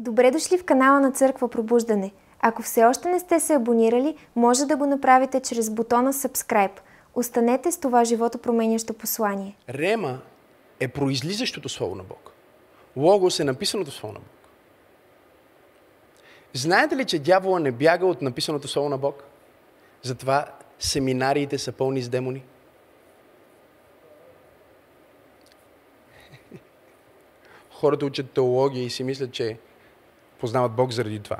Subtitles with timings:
[0.00, 2.12] Добре дошли в канала на Църква Пробуждане.
[2.40, 6.80] Ако все още не сте се абонирали, може да го направите чрез бутона Subscribe.
[7.14, 9.56] Останете с това живото променящо послание.
[9.68, 10.20] Рема
[10.80, 12.32] е произлизащото Слово на Бог.
[12.96, 14.28] Логос е написаното Слово на Бог.
[16.54, 19.24] Знаете ли, че дявола не бяга от написаното Слово на Бог?
[20.02, 20.46] Затова
[20.78, 22.42] семинариите са пълни с демони.
[27.70, 29.58] Хората учат теология и си мислят, че
[30.38, 31.38] познават Бог заради това.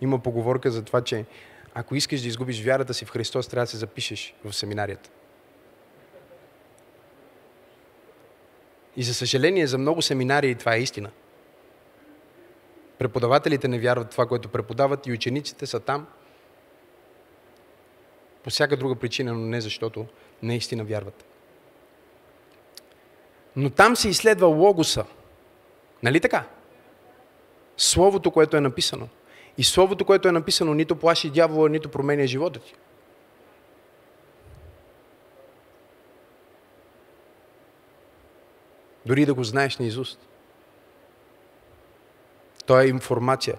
[0.00, 1.24] Има поговорка за това, че
[1.74, 5.10] ако искаш да изгубиш вярата си в Христос, трябва да се запишеш в семинарията.
[8.96, 11.10] И за съжаление, за много семинари това е истина.
[12.98, 16.06] Преподавателите не вярват в това, което преподават и учениците са там
[18.44, 20.06] по всяка друга причина, но не защото
[20.42, 21.24] наистина вярват.
[23.56, 25.04] Но там се изследва логоса.
[26.02, 26.44] Нали така?
[27.76, 29.08] Словото, което е написано.
[29.58, 32.74] И Словото, което е написано, нито плаши дявола, нито променя живота ти.
[39.06, 40.18] Дори да го знаеш на изуст.
[42.66, 43.56] То е информация.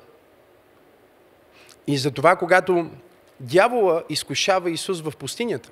[1.88, 2.90] И затова, когато
[3.40, 5.72] дявола изкушава Исус в пустинята,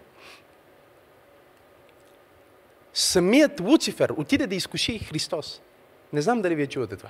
[2.93, 5.61] самият Луцифер отиде да изкуши Христос.
[6.13, 7.09] Не знам дали вие чувате това.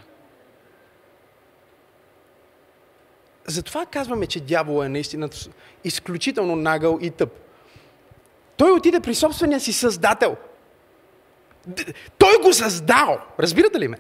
[3.48, 5.30] Затова казваме, че дявол е наистина
[5.84, 7.30] изключително нагъл и тъп.
[8.58, 10.38] Той отиде при собствения си създател.
[12.18, 13.20] Той го създал.
[13.40, 13.98] Разбирате ли ме?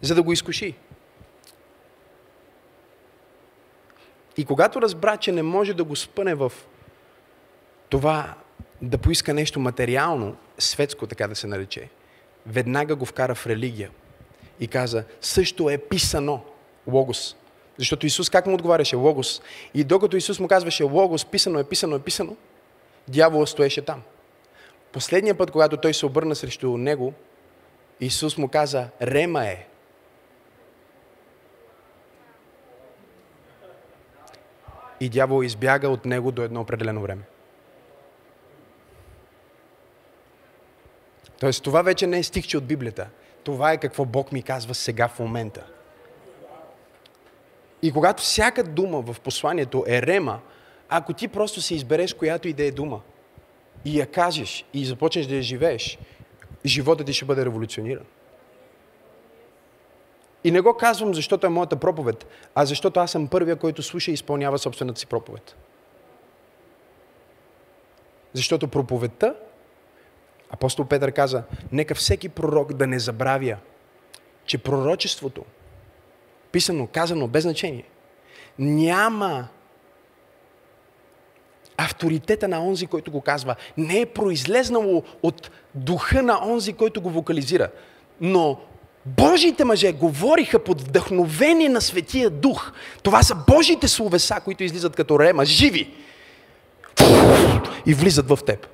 [0.00, 0.74] За да го изкуши.
[4.36, 6.52] И когато разбра, че не може да го спъне в
[7.88, 8.34] това
[8.82, 11.88] да поиска нещо материално, светско така да се нарече,
[12.46, 13.90] веднага го вкара в религия
[14.60, 16.44] и каза, също е писано.
[16.88, 17.36] Логос.
[17.78, 18.96] Защото Исус как му отговаряше?
[18.96, 19.42] Логос.
[19.74, 22.36] И докато Исус му казваше Логос, писано е, писано е, писано,
[23.08, 24.02] дявола стоеше там.
[24.92, 27.12] Последния път, когато той се обърна срещу него,
[28.00, 29.66] Исус му каза, Рема е.
[35.00, 37.22] И дявол избяга от него до едно определено време.
[41.40, 43.08] Тоест, това вече не е стихче от Библията.
[43.44, 45.66] Това е какво Бог ми казва сега в момента.
[47.82, 50.40] И когато всяка дума в посланието е рема,
[50.88, 53.00] ако ти просто се избереш която и да е дума
[53.84, 55.98] и я кажеш и започнеш да я живееш,
[56.66, 58.04] живота ти ще бъде революциониран.
[60.44, 64.10] И не го казвам, защото е моята проповед, а защото аз съм първия, който слуша
[64.10, 65.56] и изпълнява собствената си проповед.
[68.32, 69.34] Защото проповедта,
[70.50, 73.56] апостол Петър каза, нека всеки пророк да не забравя,
[74.44, 75.44] че пророчеството–
[76.52, 77.84] писано, казано, без значение,
[78.58, 79.48] няма
[81.76, 83.54] авторитета на онзи, който го казва.
[83.76, 87.68] Не е произлезнало от духа на онзи, който го вокализира.
[88.20, 88.60] Но
[89.06, 92.72] Божиите мъже говориха под вдъхновение на Светия Дух.
[93.02, 95.94] Това са Божиите словеса, които излизат като рема, живи.
[97.86, 98.66] И влизат в теб.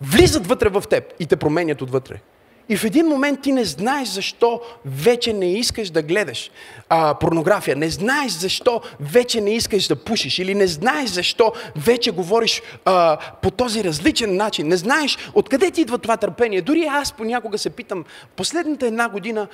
[0.00, 2.20] Влизат вътре в теб и те променят отвътре.
[2.68, 6.50] И в един момент ти не знаеш защо вече не искаш да гледаш
[6.88, 12.10] а, порнография, не знаеш защо вече не искаш да пушиш или не знаеш защо вече
[12.10, 16.62] говориш а, по този различен начин, не знаеш откъде ти идва това търпение.
[16.62, 18.04] Дори аз понякога се питам,
[18.36, 19.48] последната една година,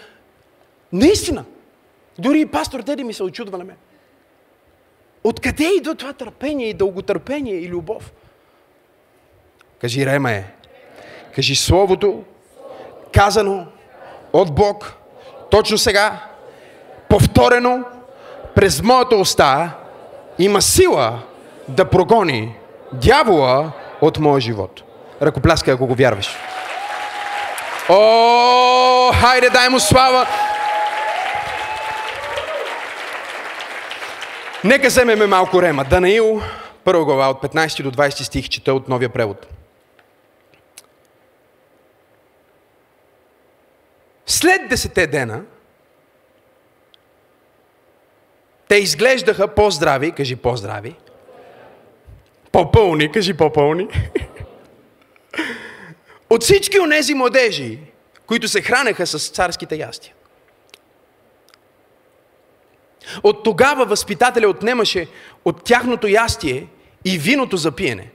[0.92, 1.44] наистина,
[2.18, 3.76] дори и пастор Теди ми се очудва на мен.
[5.24, 8.12] Откъде идва това търпение и дълготърпение и любов?
[9.80, 10.44] Кажи Рема е.
[11.34, 12.24] Кажи Словото
[13.14, 13.66] казано
[14.32, 14.92] от Бог,
[15.50, 16.12] точно сега,
[17.08, 17.84] повторено
[18.54, 19.70] през моята уста,
[20.38, 21.18] има сила
[21.68, 22.56] да прогони
[22.92, 24.82] дявола от моя живот.
[25.22, 26.36] Ръкопляскай, ако го вярваш.
[27.88, 30.26] О, хайде, дай му слава!
[34.64, 35.84] Нека вземеме малко рема.
[35.84, 36.40] Данаил,
[36.84, 39.46] първа глава от 15 до 20 стих, чета от новия превод.
[44.40, 45.42] След десете дена,
[48.68, 50.96] те изглеждаха по-здрави, кажи по-здрави,
[52.52, 53.88] по-пълни, кажи по-пълни,
[56.30, 57.78] от всички онези младежи,
[58.26, 60.14] които се хранеха с царските ястия.
[63.22, 65.08] От тогава възпитателя отнемаше
[65.44, 66.66] от тяхното ястие
[67.04, 68.10] и виното за пиене.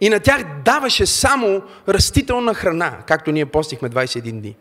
[0.00, 4.56] И на тях даваше само растителна храна, както ние постихме 21 дни.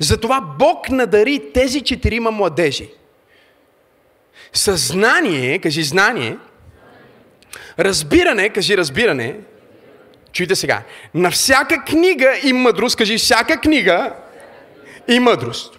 [0.00, 2.88] Затова Бог надари тези четирима младежи.
[4.52, 6.36] Съзнание, кажи знание,
[7.78, 9.36] разбиране, кажи разбиране,
[10.32, 10.82] чуйте сега,
[11.14, 14.14] на всяка книга и мъдрост, кажи всяка книга
[15.08, 15.78] и мъдрост.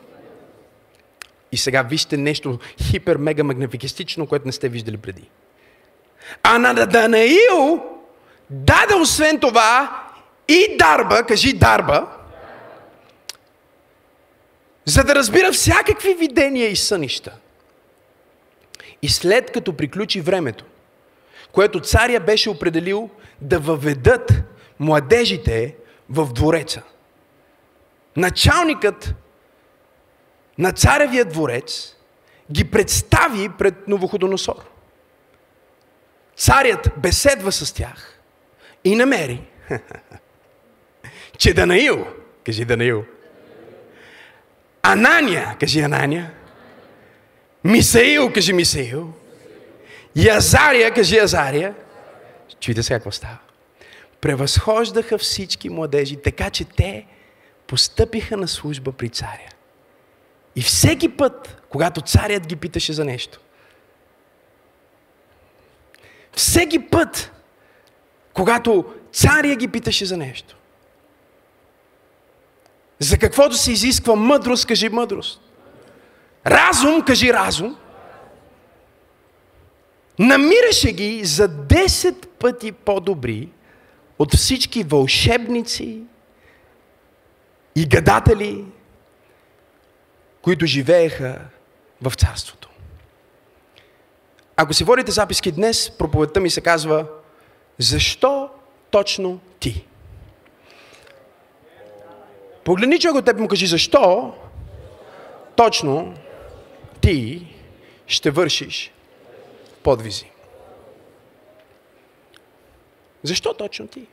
[1.51, 5.29] И сега вижте нещо хипер, мега магнификистично, което не сте виждали преди.
[6.43, 7.83] А на Данаил
[8.49, 10.03] даде освен това
[10.47, 12.07] и дарба, кажи дарба,
[14.89, 17.37] за да разбира всякакви видения и сънища.
[19.01, 20.65] И след като приключи времето,
[21.51, 23.09] което царя беше определил
[23.41, 24.31] да въведат
[24.79, 25.75] младежите
[26.09, 26.81] в двореца.
[28.17, 29.15] Началникът
[30.57, 31.95] на царевия дворец
[32.51, 34.69] ги представи пред Новоходоносор.
[36.35, 38.19] Царят беседва с тях
[38.83, 39.41] и намери,
[41.37, 42.07] че Данаил,
[42.45, 43.05] кажи Данаил,
[44.83, 46.31] Анания, кажи Анания,
[47.63, 49.13] Мисаил, кажи Мисаил,
[50.15, 51.75] Язария, кажи Язария,
[52.59, 53.37] чуйте сега какво става.
[54.21, 57.05] Превъзхождаха всички младежи, така че те
[57.67, 59.49] постъпиха на служба при царя.
[60.55, 63.39] И всеки път, когато царят ги питаше за нещо,
[66.35, 67.31] всеки път,
[68.33, 70.55] когато царя ги питаше за нещо,
[72.99, 75.41] за каквото се изисква мъдрост, кажи мъдрост.
[76.45, 77.77] Разум, кажи разум.
[80.19, 83.49] Намираше ги за 10 пъти по-добри
[84.19, 86.01] от всички вълшебници
[87.75, 88.65] и гадатели,
[90.41, 91.39] които живееха
[92.01, 92.69] в царството.
[94.55, 97.05] Ако си водите записки днес, проповедта ми се казва
[97.79, 98.49] Защо
[98.91, 99.85] точно ти?
[102.69, 104.33] Погледни човек от теб му кажи защо
[105.55, 106.13] точно
[107.01, 107.47] ти
[108.07, 108.93] ще вършиш
[109.83, 110.31] подвизи.
[113.23, 114.07] Защо точно ти?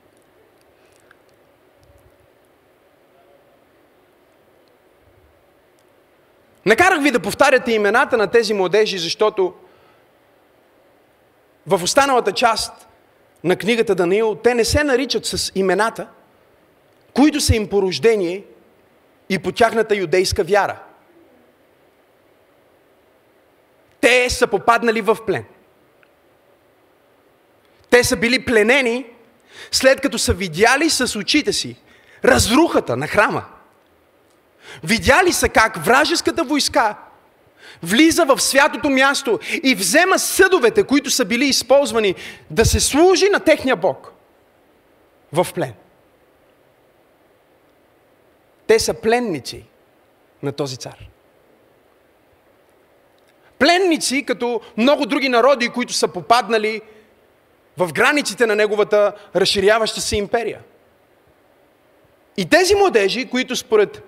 [6.66, 9.54] Накарах ви да повтаряте имената на тези младежи, защото
[11.66, 12.88] в останалата част
[13.44, 16.08] на книгата Даниил те не се наричат с имената,
[17.16, 18.44] които са им по рождение
[19.28, 20.78] и по тяхната юдейска вяра.
[24.00, 25.44] Те са попаднали в плен.
[27.90, 29.06] Те са били пленени,
[29.72, 31.76] след като са видяли с очите си
[32.24, 33.44] разрухата на храма.
[34.84, 36.96] Видяли са как вражеската войска
[37.82, 42.14] влиза в святото място и взема съдовете, които са били използвани
[42.50, 44.12] да се служи на техния Бог
[45.32, 45.72] в плен.
[48.66, 49.64] Те са пленници
[50.42, 51.08] на този цар.
[53.58, 56.80] Пленници, като много други народи, които са попаднали
[57.76, 60.60] в границите на неговата разширяваща се империя.
[62.36, 64.02] И тези младежи, които според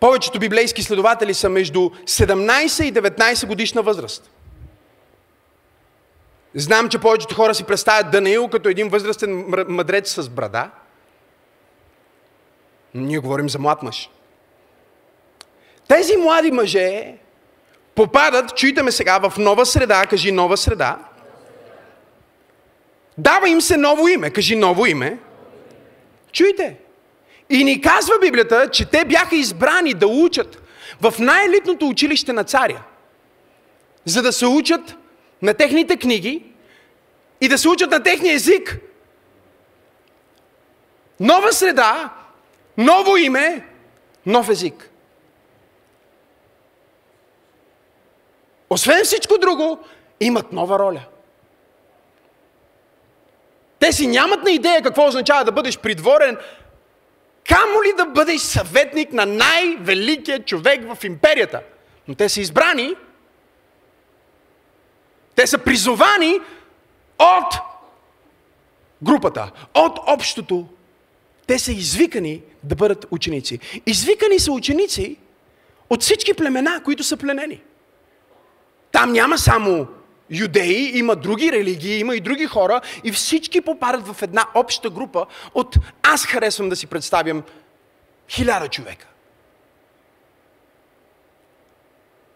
[0.00, 4.30] повечето библейски следователи са между 17 и 19 годишна възраст.
[6.54, 10.70] Знам, че повечето хора си представят Даниил като един възрастен мъдрец с брада.
[12.94, 14.10] Ние говорим за млад мъж.
[15.88, 17.14] Тези млади мъже
[17.94, 20.98] попадат, чуйте сега, в нова среда, кажи нова среда.
[23.18, 25.18] Дава им се ново име, кажи ново име.
[26.32, 26.76] Чуйте.
[27.50, 30.62] И ни казва Библията, че те бяха избрани да учат
[31.00, 32.82] в най-елитното училище на царя,
[34.04, 34.96] за да се учат
[35.42, 36.44] на техните книги
[37.40, 38.78] и да се учат на техния език.
[41.20, 42.10] Нова среда,
[42.76, 43.66] ново име,
[44.26, 44.90] нов език.
[48.70, 49.84] Освен всичко друго,
[50.20, 51.04] имат нова роля.
[53.78, 56.38] Те си нямат на идея какво означава да бъдеш придворен,
[57.48, 61.62] камо ли да бъдеш съветник на най-великия човек в империята.
[62.08, 62.94] Но те са избрани,
[65.34, 66.40] те са призовани
[67.18, 67.54] от
[69.02, 70.66] групата, от общото.
[71.46, 73.58] Те са извикани да бъдат ученици.
[73.86, 75.16] Извикани са ученици
[75.90, 77.60] от всички племена, които са пленени.
[78.92, 79.86] Там няма само
[80.30, 85.26] юдеи, има други религии, има и други хора и всички попадат в една обща група
[85.54, 87.42] от, аз харесвам да си представям,
[88.28, 89.06] хиляда човека.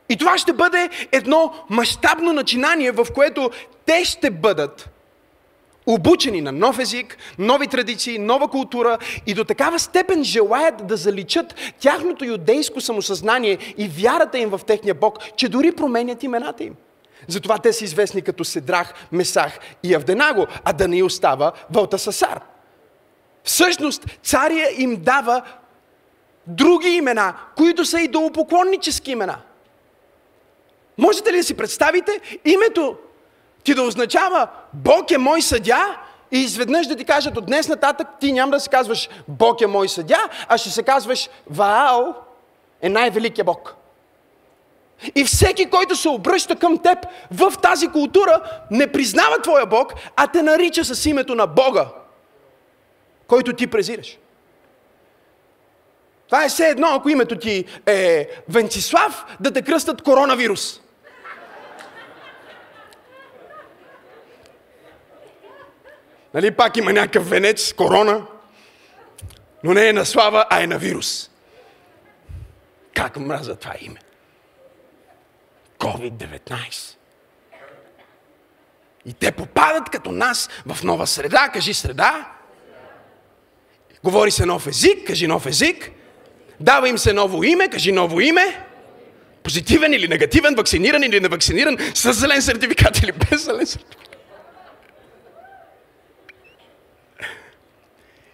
[0.09, 3.51] И това ще бъде едно мащабно начинание, в което
[3.87, 4.96] те ще бъдат
[5.87, 11.55] обучени на нов език, нови традиции, нова култура и до такава степен желаят да заличат
[11.81, 16.75] тяхното юдейско самосъзнание и вярата им в техния Бог, че дори променят имената им.
[17.29, 22.41] Затова те са известни като Седрах, Месах и Авденаго, а да не остава Вълтасасар.
[23.45, 25.43] Всъщност, царя им дава
[26.47, 29.39] други имена, които са идолопоклоннически имена.
[30.99, 32.97] Можете ли да си представите името
[33.67, 35.97] ти да означава Бог е мой съдя
[36.33, 39.67] и изведнъж да ти кажат от днес нататък ти няма да се казваш Бог е
[39.67, 42.15] мой съдя, а ще се казваш Ваал
[42.83, 43.77] е най-великия Бог.
[45.15, 46.99] И всеки, който се обръща към теб
[47.31, 51.87] в тази култура, не признава твоя Бог, а те нарича с името на Бога,
[53.27, 54.19] който ти презираш.
[56.27, 60.81] Това е все едно, ако името ти е Венцислав, да те кръстат коронавирус.
[66.37, 68.27] Нали, пак има някакъв венец, корона,
[69.65, 71.31] но не е на слава, а е на вирус.
[72.95, 74.01] Как мраза това име?
[75.79, 76.97] COVID-19.
[79.07, 81.49] И те попадат като нас в нова среда.
[81.53, 82.33] Кажи среда.
[84.05, 85.07] Говори се нов език.
[85.07, 85.91] Кажи нов език.
[86.61, 87.69] Дава им се ново име.
[87.69, 88.67] Кажи ново име.
[89.43, 94.06] Позитивен или негативен, вакциниран или невакциниран, с зелен сертификат или без зелен сертификат.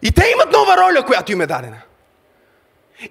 [0.03, 1.81] И те имат нова роля, която им е дадена.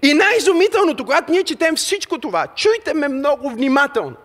[0.02, 4.16] И най-изумителното, когато ние четем всичко това, чуйте ме много внимателно,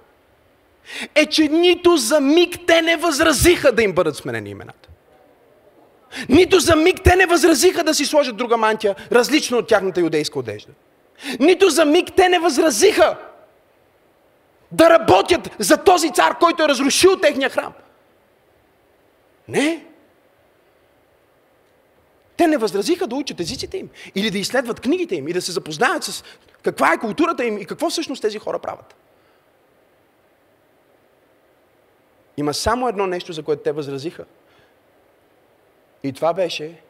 [1.14, 4.88] е, че нито за миг те не възразиха да им бъдат сменени имената.
[6.28, 10.38] Нито за миг те не възразиха да си сложат друга мантия, различна от тяхната юдейска
[10.38, 10.72] одежда.
[11.40, 13.16] Нито за миг те не възразиха
[14.72, 17.72] да работят за този цар, който е разрушил техния храм.
[19.48, 19.84] Не.
[22.36, 25.52] Те не възразиха да учат езиците им или да изследват книгите им и да се
[25.52, 26.24] запознаят с
[26.62, 28.96] каква е културата им и какво всъщност тези хора правят.
[32.36, 34.24] Има само едно нещо, за което те възразиха.
[36.02, 36.80] И това беше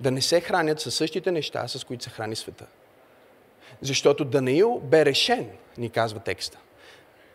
[0.00, 2.66] да не се хранят със същите неща, с които се храни света.
[3.80, 6.58] Защото Даниил бе решен, ни казва текста.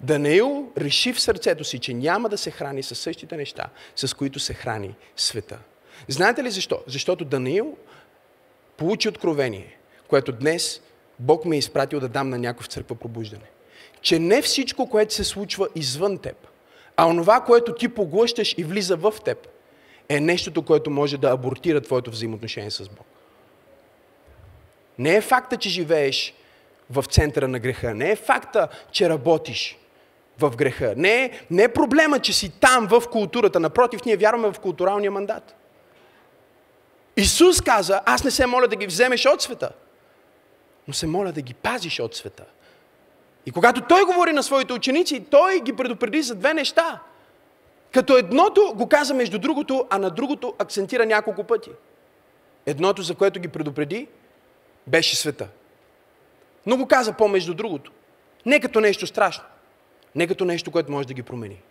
[0.02, 4.40] Даниил реши в сърцето си, че няма да се храни със същите неща, с които
[4.40, 5.60] се храни света.
[6.08, 6.80] Знаете ли защо?
[6.88, 7.78] Защото Даниил
[8.78, 10.82] получи откровение, което днес
[11.20, 13.46] Бог ме е изпратил да дам на някой в църква пробуждане.
[14.02, 16.48] Че не всичко, което се случва извън теб,
[16.98, 19.48] а онова, което ти поглъщаш и влиза в теб,
[20.10, 23.06] е нещото, което може да абортира твоето взаимоотношение с Бог.
[25.00, 26.34] Не е факта, че живееш
[26.90, 27.94] в центъра на греха.
[27.94, 29.78] Не е факта, че работиш
[30.40, 30.94] в греха.
[30.98, 33.60] Не е, не е проблема, че си там в културата.
[33.60, 35.56] Напротив, ние вярваме в културалния мандат.
[37.18, 39.72] Исус каза, аз не се моля да ги вземеш от света,
[40.88, 42.46] но се моля да ги пазиш от света.
[43.46, 47.00] И когато той говори на своите ученици, той ги предупреди за две неща.
[47.92, 51.70] Като едното го каза между другото, а на другото акцентира няколко пъти.
[52.66, 54.08] Едното, за което ги предупреди,
[54.88, 55.48] беше света.
[56.66, 57.92] Но го каза по-между другото.
[58.46, 59.44] Не като нещо страшно.
[60.16, 61.62] Не като нещо, което може да ги промени.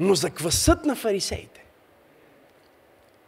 [0.00, 1.61] Но за квасът на фарисеите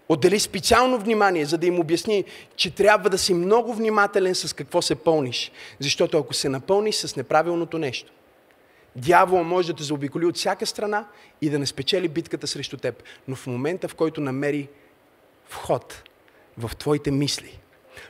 [0.08, 2.24] отдели специално внимание, за да им обясни,
[2.56, 5.52] че трябва да си много внимателен с какво се пълниш.
[5.80, 8.12] Защото ако се напълниш с неправилното нещо,
[8.96, 11.06] дявол може да те заобиколи от всяка страна
[11.40, 13.02] и да не спечели битката срещу теб.
[13.28, 14.68] Но в момента, в който намери
[15.48, 16.02] вход
[16.58, 17.58] в твоите мисли,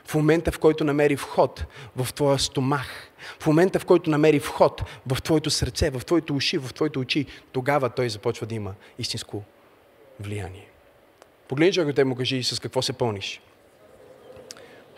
[0.05, 4.83] в момента, в който намери вход в твоя стомах, в момента, в който намери вход
[5.07, 9.43] в твоето сърце, в твоите уши, в твоите очи, тогава той започва да има истинско
[10.19, 10.74] влияние.
[11.47, 13.41] Погледни човек те му кажи с какво се пълниш.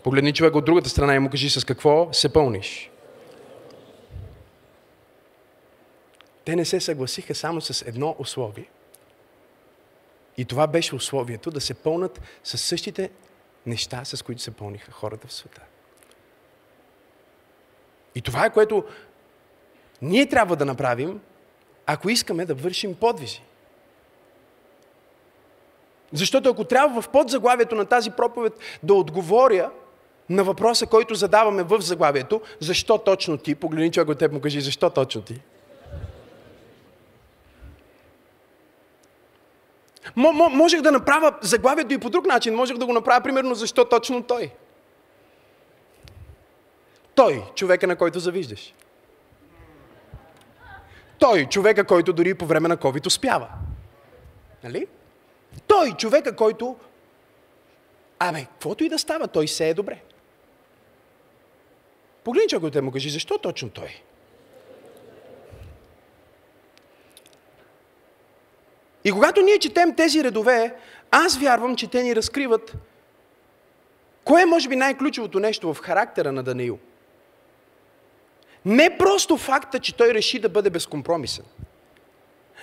[0.04, 2.92] Погледни човек от другата страна и му кажи с какво се пълниш.
[6.46, 8.70] Те не се съгласиха само с едно условие.
[10.38, 13.10] И това беше условието да се пълнат с същите
[13.66, 15.62] неща, с които се пълниха хората в света.
[18.16, 18.86] И това е което
[20.01, 21.22] ние трябва да направим,
[21.86, 23.42] ако искаме да вършим подвизи.
[26.13, 29.71] Защото ако трябва в подзаглавието на тази проповед да отговоря
[30.29, 34.61] на въпроса, който задаваме в заглавието, защо точно ти, погледни човек от теб му кажи,
[34.61, 35.41] защо точно ти?
[40.15, 42.55] Можех да направя заглавието и по друг начин.
[42.55, 44.51] Можех да го направя, примерно, защо точно той?
[47.15, 48.73] Той, човека, на който завиждаш.
[51.19, 53.47] Той, човека, който дори по време на COVID успява.
[54.63, 54.87] Нали?
[55.67, 56.75] Той, човека, който,
[58.19, 60.01] абе, каквото и да става, той се е добре.
[62.24, 64.01] Погледни те му кажи, защо точно той?
[69.03, 70.75] И когато ние четем тези редове,
[71.12, 72.74] аз вярвам, че те ни разкриват
[74.24, 76.79] кое е, може би, най-ключовото нещо в характера на Даниил.
[78.65, 81.45] Не просто факта, че той реши да бъде безкомпромисен.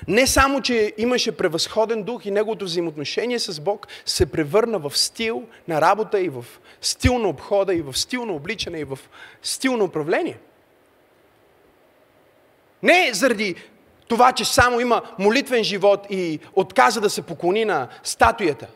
[0.09, 5.43] Не само, че имаше превъзходен дух и неговото взаимоотношение с Бог се превърна в стил
[5.69, 6.45] на работа и в
[6.81, 8.99] стил на обхода и в стил на обличане и в
[9.43, 10.39] стил на управление.
[12.83, 13.55] Не заради
[14.09, 18.67] това, че само има молитвен живот и отказа да се поклони на статуята.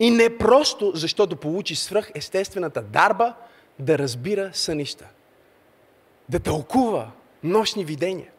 [0.00, 3.34] И не просто защото получи свръх естествената дарба
[3.78, 5.04] да разбира сънища.
[6.28, 7.10] Да тълкува
[7.42, 8.31] нощни видения.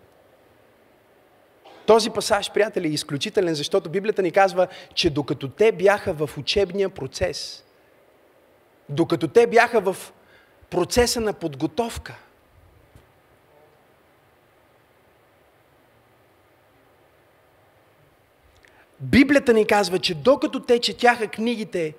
[1.86, 6.90] Този пасаж, приятели, е изключителен, защото Библията ни казва, че докато те бяха в учебния
[6.90, 7.64] процес,
[8.90, 9.98] докато те бяха в
[10.70, 12.16] процеса на подготовка,
[19.04, 21.94] Библията ни казва, че докато те четяха книгите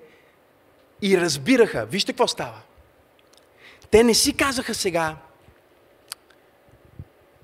[1.01, 2.61] и разбираха, вижте какво става.
[3.91, 5.15] Те не си казаха сега,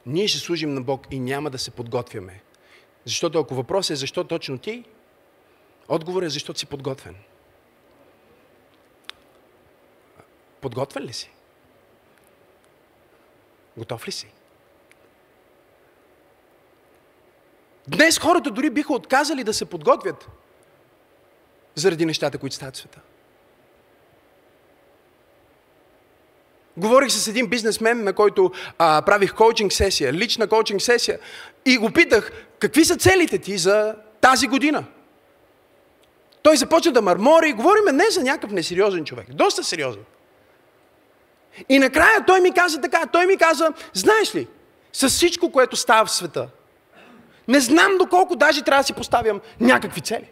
[0.05, 2.41] ние ще служим на Бог и няма да се подготвяме.
[3.05, 4.83] Защото ако въпросът е защо точно ти,
[5.87, 7.15] отговорът е защото си подготвен.
[10.61, 11.31] Подготвен ли си?
[13.77, 14.27] Готов ли си?
[17.87, 20.27] Днес хората дори биха отказали да се подготвят
[21.75, 23.01] заради нещата, които стават в света.
[26.77, 31.19] Говорих с един бизнесмен, на който а, правих коучинг сесия, лична коучинг сесия.
[31.65, 34.83] И го питах, какви са целите ти за тази година?
[36.43, 40.03] Той започна да мърмори и говориме не за някакъв несериозен човек, доста сериозен.
[41.69, 44.47] И накрая той ми каза така, той ми каза, знаеш ли,
[44.93, 46.49] с всичко, което става в света,
[47.47, 50.29] не знам доколко даже трябва да си поставям някакви цели.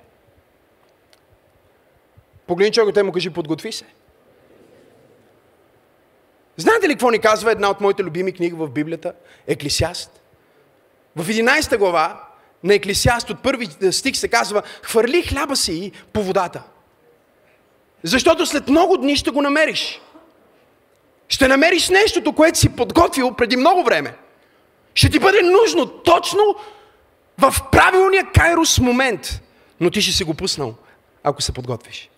[2.48, 3.86] Погледни човека, те му кажи, подготви се.
[6.60, 9.14] Знаете ли какво ни казва една от моите любими книги в Библията?
[9.48, 10.22] Еклисиаст.
[11.16, 12.24] В 11 глава
[12.64, 16.64] на Еклисиаст от първи стих се казва Хвърли хляба си по водата.
[18.04, 20.02] Защото след много дни ще го намериш.
[21.28, 24.18] Ще намериш нещото, което си подготвил преди много време.
[24.94, 26.56] Ще ти бъде нужно точно
[27.38, 29.42] в правилния кайрос момент.
[29.80, 30.76] Но ти ще си го пуснал,
[31.24, 32.10] ако се подготвиш.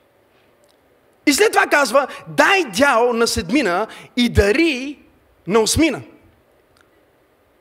[1.26, 5.00] И след това казва, дай дял на седмина и дари
[5.48, 6.02] на осмина.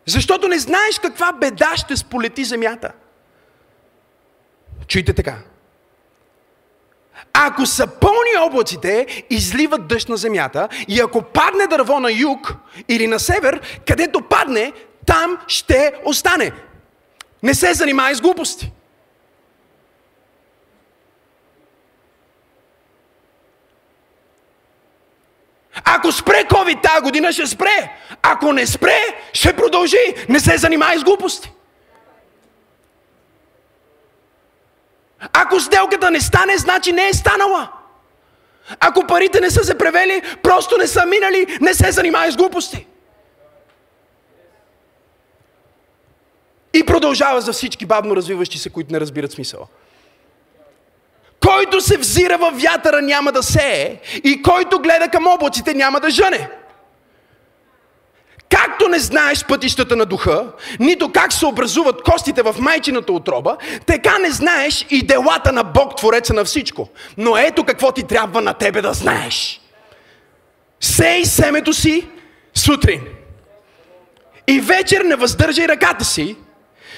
[0.07, 2.92] Защото не знаеш каква беда ще сполети земята.
[4.87, 5.38] Чуйте така.
[7.33, 12.55] Ако са пълни облаците, изливат дъжд на земята и ако падне дърво на юг
[12.88, 14.73] или на север, където падне,
[15.07, 16.53] там ще остане.
[17.42, 18.73] Не се занимай с глупости.
[25.85, 27.93] Ако спре COVID тази година, ще спре.
[28.23, 28.99] Ако не спре,
[29.33, 30.14] ще продължи.
[30.29, 31.53] Не се занимай с глупости.
[35.33, 37.69] Ако сделката не стане, значи не е станала.
[38.81, 42.87] Ако парите не са се превели, просто не са минали, не се занимай с глупости.
[46.75, 49.66] И продължава за всички бавно развиващи се, които не разбират смисъла.
[51.61, 56.11] Който се взира във вятъра няма да сее и който гледа към облаците няма да
[56.11, 56.49] жъне.
[58.49, 64.18] Както не знаеш пътищата на духа, нито как се образуват костите в майчината отроба, така
[64.18, 66.88] не знаеш и делата на Бог, Твореца на всичко.
[67.16, 69.61] Но ето какво ти трябва на тебе да знаеш.
[70.81, 72.09] Сей семето си
[72.55, 73.01] сутрин.
[74.46, 76.37] И вечер не въздържай ръката си,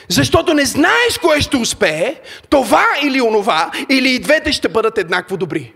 [0.09, 5.37] защото не знаеш кое ще успее, това или онова, или и двете ще бъдат еднакво
[5.37, 5.73] добри.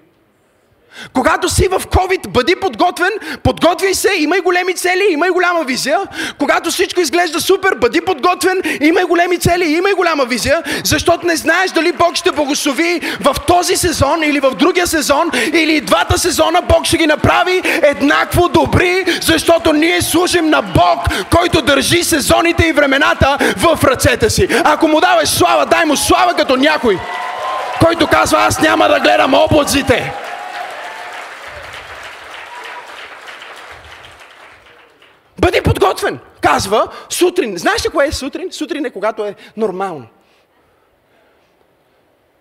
[1.13, 3.11] Когато си в COVID, бъди подготвен,
[3.43, 5.99] подготвяй се, имай големи цели, имай голяма визия.
[6.39, 11.71] Когато всичко изглежда супер, бъди подготвен, имай големи цели, имай голяма визия, защото не знаеш
[11.71, 16.87] дали Бог ще благослови в този сезон или в другия сезон, или двата сезона Бог
[16.87, 20.99] ще ги направи еднакво добри, защото ние служим на Бог,
[21.31, 24.49] който държи сезоните и времената в ръцете си.
[24.65, 26.99] Ако му даваш слава, дай му слава като някой,
[27.85, 30.13] който казва, аз няма да гледам облаците.
[35.41, 36.19] Бъди подготвен.
[36.41, 37.59] Казва сутрин.
[37.59, 38.53] Знаеш ли кое е сутрин?
[38.53, 40.07] Сутрин е когато е нормално.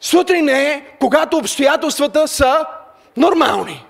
[0.01, 2.65] Сутрин е, когато обстоятелствата са
[3.17, 3.85] нормални.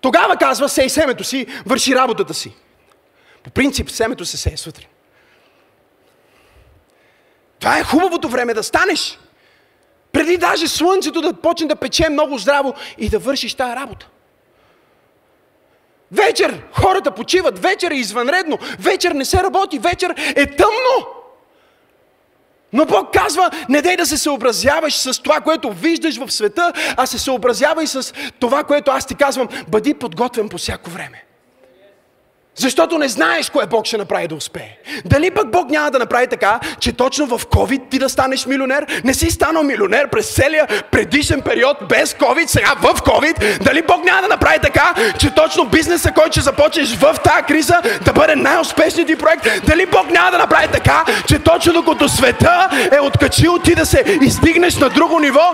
[0.00, 2.52] Тогава казва, сей семето си, върши работата си.
[3.42, 4.88] По принцип, семето се сее сутрин.
[7.58, 9.18] Това е хубавото време да станеш.
[10.12, 14.08] Преди даже слънцето да почне да пече много здраво и да вършиш тази работа.
[16.12, 21.06] Вечер хората почиват, вечер е извънредно, вечер не се работи, вечер е тъмно.
[22.72, 27.06] Но Бог казва, не дай да се съобразяваш с това, което виждаш в света, а
[27.06, 29.48] се съобразявай с това, което аз ти казвам.
[29.68, 31.24] Бъди подготвен по всяко време.
[32.60, 34.76] Защото не знаеш кое Бог ще направи да успее.
[35.04, 38.86] Дали пък Бог няма да направи така, че точно в COVID ти да станеш милионер?
[39.04, 43.62] Не си станал милионер през целия предишен период без COVID, сега в COVID.
[43.62, 47.82] Дали Бог няма да направи така, че точно бизнеса, който ще започнеш в тази криза,
[48.04, 49.46] да бъде най-успешният ти проект?
[49.66, 54.18] Дали Бог няма да направи така, че точно докато света е откачил ти да се
[54.22, 55.50] издигнеш на друго ниво?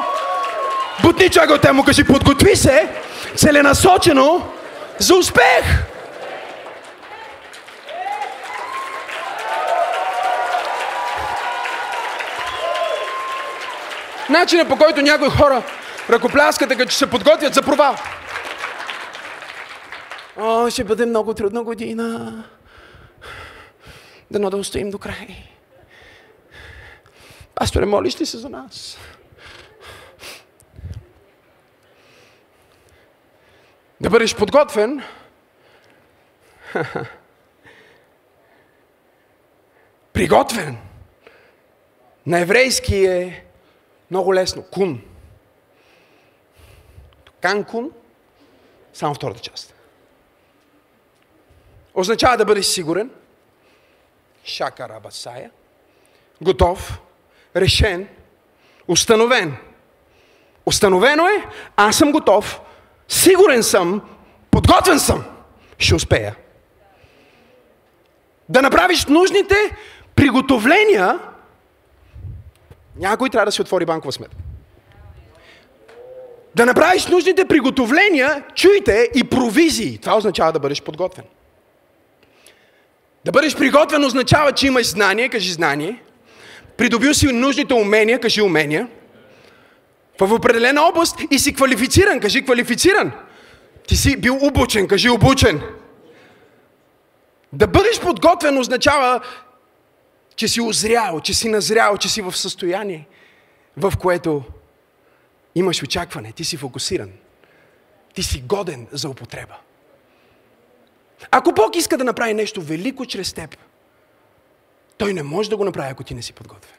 [1.02, 2.88] Бутни човек от му кажи, подготви се
[3.36, 4.42] целенасочено
[4.98, 5.95] за успех.
[14.40, 15.62] Начинът по който някои хора
[16.10, 17.96] ръкопляскат е като че се подготвят за провал.
[20.36, 22.44] О, ще бъде много трудна година.
[24.30, 25.48] Дано да устоим до край.
[27.54, 28.98] Пасторе, молиш ли се за нас?
[34.00, 35.02] Да бъдеш подготвен.
[40.12, 40.78] Приготвен.
[42.26, 43.45] На еврейски е
[44.10, 44.62] много лесно.
[44.62, 45.02] Кун.
[47.40, 47.90] Канкун,
[48.92, 49.74] само втората част.
[51.94, 53.10] Означава да бъдеш сигурен.
[54.44, 55.50] Шака Рабасая.
[56.42, 57.00] Готов,
[57.56, 58.08] решен,
[58.88, 59.56] установен.
[60.66, 62.60] Установено е, аз съм готов,
[63.08, 64.02] сигурен съм,
[64.50, 65.24] подготвен съм,
[65.78, 66.36] ще успея.
[68.48, 69.54] Да направиш нужните
[70.14, 71.18] приготовления,
[72.98, 74.36] някой трябва да си отвори банкова сметка.
[76.54, 79.98] Да направиш нужните приготовления, чуйте, и провизии.
[79.98, 81.24] Това означава да бъдеш подготвен.
[83.24, 86.02] Да бъдеш приготвен означава, че имаш знание, кажи знание.
[86.76, 88.88] Придобил си нужните умения, кажи умения.
[90.20, 93.12] В определена област и си квалифициран, кажи квалифициран.
[93.88, 95.60] Ти си бил обучен, кажи обучен.
[97.52, 99.20] Да бъдеш подготвен означава
[100.36, 103.08] че си озрял, че си назрял, че си в състояние,
[103.76, 104.42] в което
[105.54, 107.10] имаш очакване, ти си фокусиран,
[108.14, 109.54] ти си годен за употреба.
[111.30, 113.56] Ако Бог иска да направи нещо велико чрез теб,
[114.98, 116.74] Той не може да го направи, ако ти не си подготвен.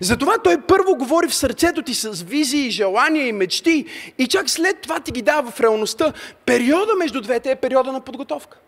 [0.00, 3.86] Затова Той първо говори в сърцето ти с визии, желания и мечти
[4.18, 6.12] и чак след това ти ги дава в реалността.
[6.46, 8.58] Периода между двете е периода на подготовка.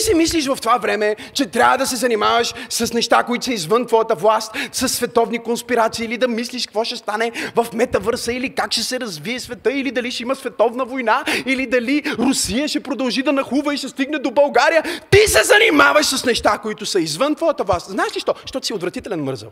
[0.00, 3.52] Ти си мислиш в това време, че трябва да се занимаваш с неща, които са
[3.52, 8.54] извън твоята власт, с световни конспирации, или да мислиш какво ще стане в метавърса, или
[8.54, 12.80] как ще се развие света, или дали ще има световна война, или дали Русия ще
[12.80, 14.82] продължи да нахува и ще стигне до България.
[15.10, 17.90] Ти се занимаваш с неща, които са извън твоята власт.
[17.90, 18.34] Знаеш ли що?
[18.42, 19.50] Защото си отвратителен мързъл.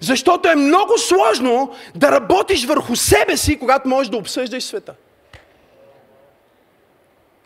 [0.00, 4.94] Защото е много сложно да работиш върху себе си, когато можеш да обсъждаш света.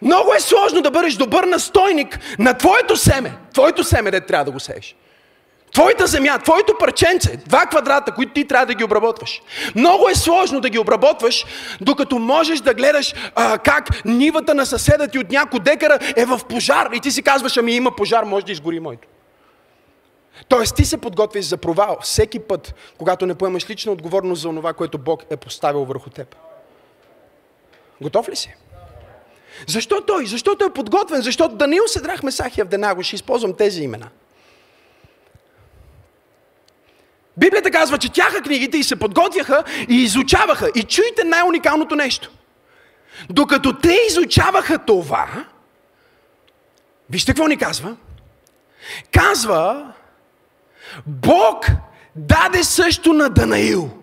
[0.02, 3.32] Много е сложно да бъдеш добър настойник на твоето семе.
[3.52, 4.96] Твоето семе, де трябва да го сееш.
[5.72, 9.42] Твоята земя, твоето парченце, два квадрата, които ти трябва да ги обработваш.
[9.74, 11.46] Много е сложно да ги обработваш,
[11.80, 16.40] докато можеш да гледаш а, как нивата на съседа ти от няколко декара е в
[16.48, 19.08] пожар и ти си казваш, ами има пожар, може да изгори моето.
[20.48, 24.72] Тоест ти се подготвиш за провал всеки път, когато не поемаш лична отговорност за това,
[24.72, 26.36] което Бог е поставил върху теб.
[28.00, 28.54] Готов ли си?
[29.66, 30.26] Защо той?
[30.26, 31.22] Защо той е подготвен?
[31.22, 33.02] Защото Даниил Седрах Месахия в Денаго.
[33.02, 34.08] Ще използвам тези имена.
[37.36, 40.70] Библията казва, че тяха книгите и се подготвяха и изучаваха.
[40.74, 42.30] И чуйте най-уникалното нещо.
[43.30, 45.44] Докато те изучаваха това,
[47.10, 47.96] вижте какво ни казва.
[49.12, 49.92] Казва,
[51.06, 51.66] Бог
[52.16, 53.99] даде също на Данаил.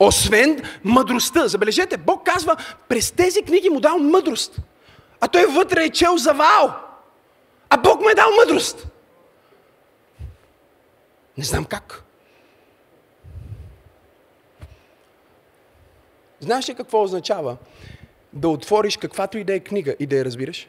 [0.00, 1.48] Освен мъдростта.
[1.48, 2.56] Забележете, Бог казва,
[2.88, 4.56] през тези книги му дал мъдрост.
[5.20, 6.74] А той вътре е чел завал.
[7.70, 8.86] А Бог му е дал мъдрост.
[11.38, 12.04] Не знам как.
[16.40, 17.56] Знаеш ли какво означава
[18.32, 20.68] да отвориш каквато и да е книга и да я разбираш?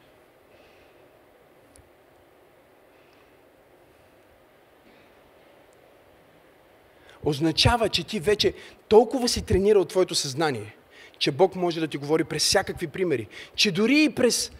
[7.25, 8.53] Означава, че ти вече
[8.87, 10.75] толкова си тренирал твоето съзнание,
[11.17, 13.27] че Бог може да ти говори през всякакви примери.
[13.55, 14.51] Че дори и през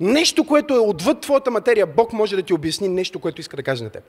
[0.00, 3.62] нещо, което е отвъд твоята материя, Бог може да ти обясни нещо, което иска да
[3.62, 4.04] каже на теб.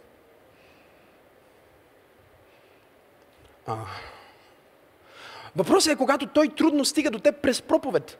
[3.67, 3.77] А.
[5.55, 8.17] Въпросът е, когато той трудно стига до теб през проповед.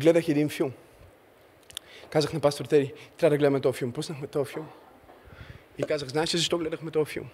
[0.00, 0.72] Гледах един филм.
[2.10, 3.92] Казах на пастор Тери, трябва да гледаме този филм.
[3.92, 4.68] Пуснахме този филм.
[5.78, 7.28] И казах, знаеш ли защо гледахме този филм?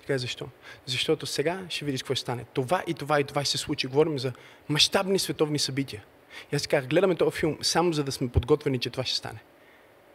[0.00, 0.48] Така защо?
[0.86, 2.44] Защото сега ще видиш какво ще стане.
[2.54, 3.86] Това и това и това ще се случи.
[3.86, 4.32] Говорим за
[4.68, 6.04] мащабни световни събития.
[6.52, 9.42] И аз казах, гледаме този филм само за да сме подготвени, че това ще стане.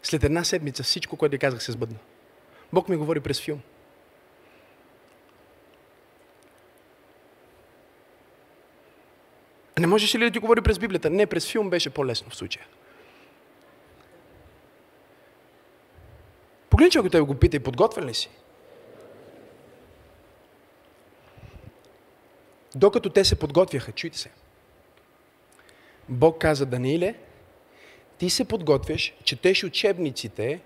[0.04, 1.98] След една седмица всичко, което ви казах, се сбъдна.
[2.74, 3.62] Бог ми говори през филм.
[9.82, 11.10] Не можеш ли да ти говори през Библията?
[11.10, 12.66] Не, през филм беше по-лесно в случая.
[16.70, 18.30] Погледни човека те го пита и подготвен ли си?
[22.76, 24.32] Докато те се подготвяха, чуйте се.
[26.10, 27.16] Бог каза, Данииле,
[28.18, 30.62] ти се подготвяш, четеш учебниците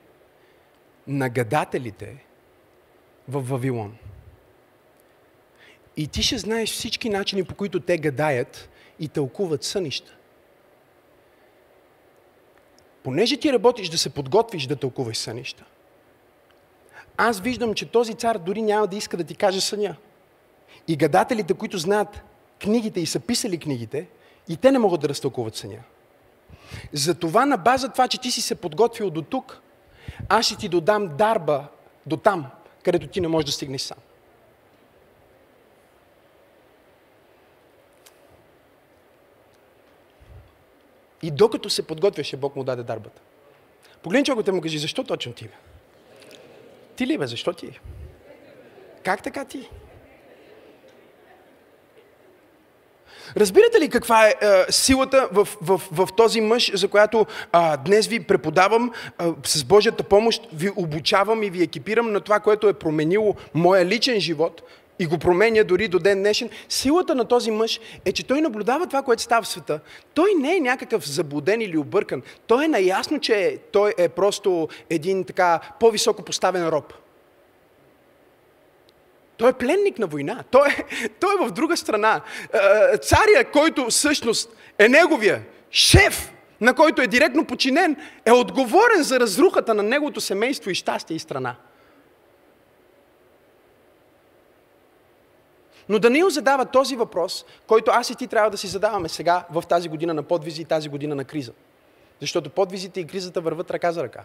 [1.08, 2.26] на гадателите
[3.28, 3.98] в Вавилон.
[5.98, 10.16] И ти ще знаеш всички начини, по които те гадаят и тълкуват сънища.
[13.04, 15.66] Понеже ти работиш да се подготвиш да тълкуваш сънища,
[17.18, 19.96] аз виждам, че този цар дори няма да иска да ти каже съня.
[20.88, 22.24] И гадателите, които знаят
[22.62, 24.08] книгите и са писали книгите,
[24.50, 25.78] и те не могат да разтълкуват съня.
[26.94, 29.62] Затова на база това, че ти си се подготвил до тук,
[30.30, 31.68] аз ще ти додам дарба
[32.06, 32.46] до там,
[32.84, 33.98] където ти не можеш да стигнеш сам.
[41.26, 43.22] И докато се подготвяше, Бог му даде дарбата.
[44.02, 45.44] Погледни човекът му кажи, защо точно ти?
[45.44, 45.54] Бе?
[46.96, 47.80] Ти ли бе, защо ти?
[49.04, 49.70] Как така ти?
[53.38, 58.08] Разбирате ли каква е а, силата в, в, в този мъж, за която а, днес
[58.08, 62.74] ви преподавам, а, с Божията помощ ви обучавам и ви екипирам на това, което е
[62.74, 64.62] променило моя личен живот
[65.00, 66.50] и го променя дори до ден днешен.
[66.70, 69.80] Силата на този мъж е, че той наблюдава това, което става в света.
[70.14, 72.22] Той не е някакъв заблуден или объркан.
[72.48, 76.94] Той е наясно, че той е просто един така по-високо поставен роб.
[79.38, 80.44] Той е пленник на война.
[80.52, 82.22] Той е, той е в друга страна.
[83.02, 86.32] Царя, който всъщност е неговия шеф,
[86.62, 91.20] на който е директно подчинен, е отговорен за разрухата на неговото семейство и щастие и
[91.20, 91.56] страна.
[95.90, 99.64] Но Даниил задава този въпрос, който аз и ти трябва да си задаваме сега в
[99.70, 101.52] тази година на подвизи и тази година на криза.
[102.22, 104.24] Защото подвизите и кризата върват ръка за ръка.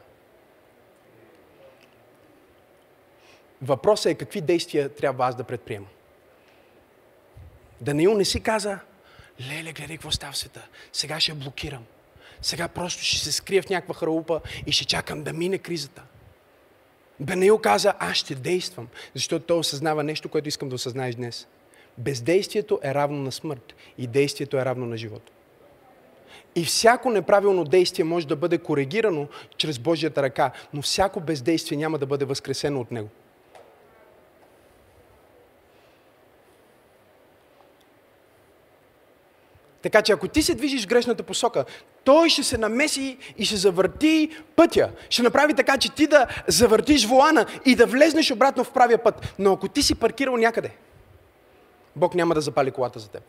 [3.63, 5.89] Въпросът е какви действия трябва аз да предприемам.
[7.81, 8.79] Даниил не си каза,
[9.49, 10.69] леле, гледай какво става в света.
[10.93, 11.85] Сега ще блокирам.
[12.43, 16.03] Сега просто ще се скрия в някаква хралупа и ще чакам да мине кризата.
[17.21, 21.47] Даниил каза, аз ще действам, защото той осъзнава нещо, което искам да осъзнаеш днес.
[21.99, 25.31] Бездействието е равно на смърт и действието е равно на живот.
[26.55, 31.99] И всяко неправилно действие може да бъде коригирано чрез Божията ръка, но всяко бездействие няма
[31.99, 33.09] да бъде възкресено от Него.
[39.83, 41.65] Така че ако ти се движиш в грешната посока,
[42.05, 44.91] той ще се намеси и ще завърти пътя.
[45.11, 49.35] Ще направи така, че ти да завъртиш волана и да влезнеш обратно в правия път.
[49.39, 50.71] Но ако ти си паркирал някъде,
[51.97, 53.23] Бог няма да запали колата за теб.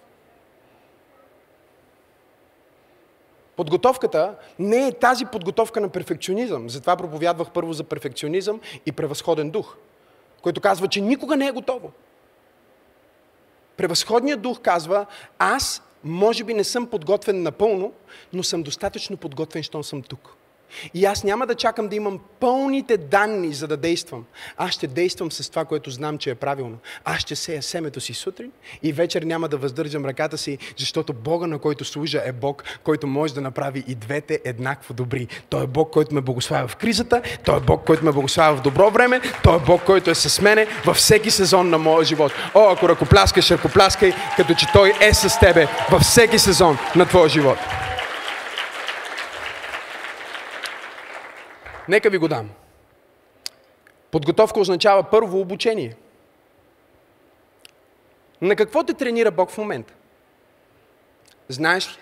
[3.56, 6.70] Подготовката не е тази подготовка на перфекционизъм.
[6.70, 9.76] Затова проповядвах първо за перфекционизъм и превъзходен дух,
[10.42, 11.92] който казва, че никога не е готово.
[13.78, 15.06] Превъзходният дух казва,
[15.40, 17.94] аз може би не съм подготвен напълно,
[18.34, 20.36] но съм достатъчно подготвен, щом съм тук.
[20.94, 24.26] И аз няма да чакам да имам пълните данни, за да действам.
[24.58, 26.78] Аз ще действам с това, което знам, че е правилно.
[27.06, 28.52] Аз ще сея семето си сутрин
[28.84, 33.08] и вечер няма да въздържам ръката си, защото Бога, на който служа, е Бог, който
[33.08, 35.28] може да направи и двете еднакво добри.
[35.50, 38.62] Той е Бог, който ме благославя в кризата, Той е Бог, който ме благославя в
[38.62, 42.32] добро време, Той е Бог, който е с мене във всеки сезон на моя живот.
[42.54, 47.30] О, ако ръкопляскаш, ръкопляскай, като че Той е с тебе във всеки сезон на твоя
[47.30, 47.58] живот.
[51.92, 52.50] Нека ви го дам.
[54.12, 55.96] Подготовка означава първо обучение.
[58.42, 59.94] На какво те тренира Бог в момента?
[61.50, 62.02] Знаеш ли?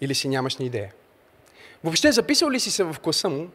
[0.00, 0.92] Или си нямаш ни идея?
[1.84, 3.50] Въобще записал ли си се в класа му?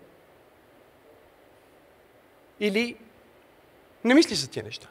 [2.59, 2.97] Или
[4.03, 4.87] не мисли за тия неща?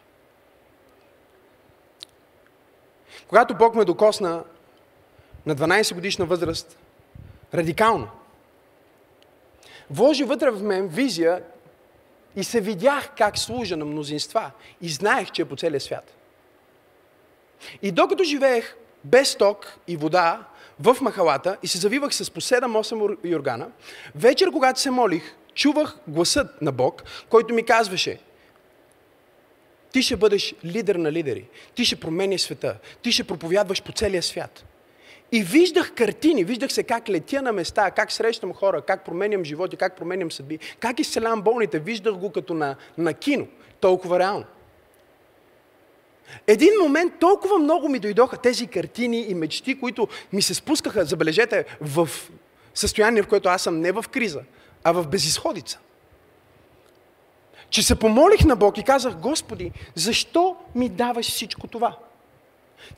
[3.29, 4.45] Когато Бог ме докосна
[5.47, 6.79] на 12 годишна възраст,
[7.55, 8.20] радикално,
[9.91, 11.43] вложи вътре в мен визия
[12.37, 14.51] и се видях как служа на мнозинства
[14.83, 16.17] и знаех, че е по целия свят.
[17.83, 20.45] И докато живеех без ток и вода
[20.81, 23.69] в махалата и се завивах с по 7-8 юргана,
[24.15, 28.21] вечер, когато се молих, чувах гласът на Бог, който ми казваше,
[29.93, 34.23] ти ще бъдеш лидер на лидери, ти ще променяш света, ти ще проповядваш по целия
[34.23, 34.65] свят.
[35.33, 39.77] И виждах картини, виждах се как летя на места, как срещам хора, как променям животи,
[39.77, 41.79] как променям съдби, как изцелявам болните.
[41.79, 43.47] Виждах го като на, на кино,
[43.81, 44.45] толкова реално.
[46.47, 51.65] Един момент толкова много ми дойдоха тези картини и мечти, които ми се спускаха, забележете,
[51.81, 52.09] в
[52.75, 54.41] състояние, в което аз съм не в криза,
[54.85, 55.79] а в безисходица.
[57.71, 61.97] Че се помолих на Бог и казах, Господи, защо ми даваш всичко това?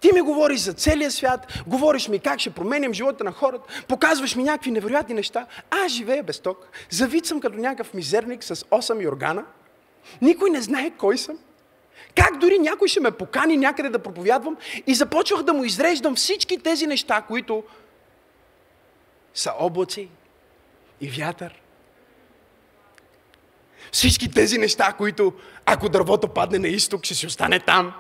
[0.01, 4.37] Ти ми говориш за целия свят, говориш ми как ще променям живота на хората, показваш
[4.37, 5.47] ми някакви невероятни неща.
[5.71, 9.45] Аз живея без ток, завид съм като някакъв мизерник с 8 йоргана.
[10.23, 11.39] Никой не знае кой съм.
[12.15, 16.59] Как дори някой ще ме покани някъде да проповядвам и започвах да му изреждам всички
[16.59, 17.65] тези неща, които
[19.35, 20.09] са облаци
[21.01, 21.63] и вятър.
[23.93, 25.33] Всички тези неща, които
[25.67, 27.93] ако дървото падне на изток, ще си остане там.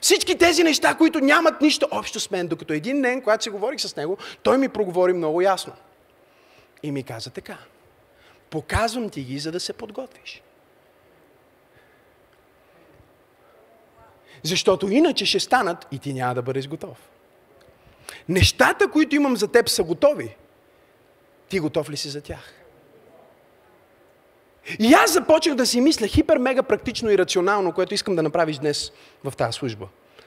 [0.00, 3.80] Всички тези неща, които нямат нищо общо с мен, докато един ден, когато се говорих
[3.80, 5.72] с него, той ми проговори много ясно.
[6.82, 7.58] И ми каза така.
[8.50, 10.42] Показвам ти ги, за да се подготвиш.
[14.42, 16.98] Защото иначе ще станат и ти няма да бъдеш готов.
[18.28, 20.36] Нещата, които имам за теб, са готови.
[21.48, 22.59] Ти готов ли си за тях?
[24.78, 28.58] И аз започнах да си мисля хипер, мега практично и рационално, което искам да направиш
[28.58, 28.92] днес
[29.24, 29.86] в тази служба.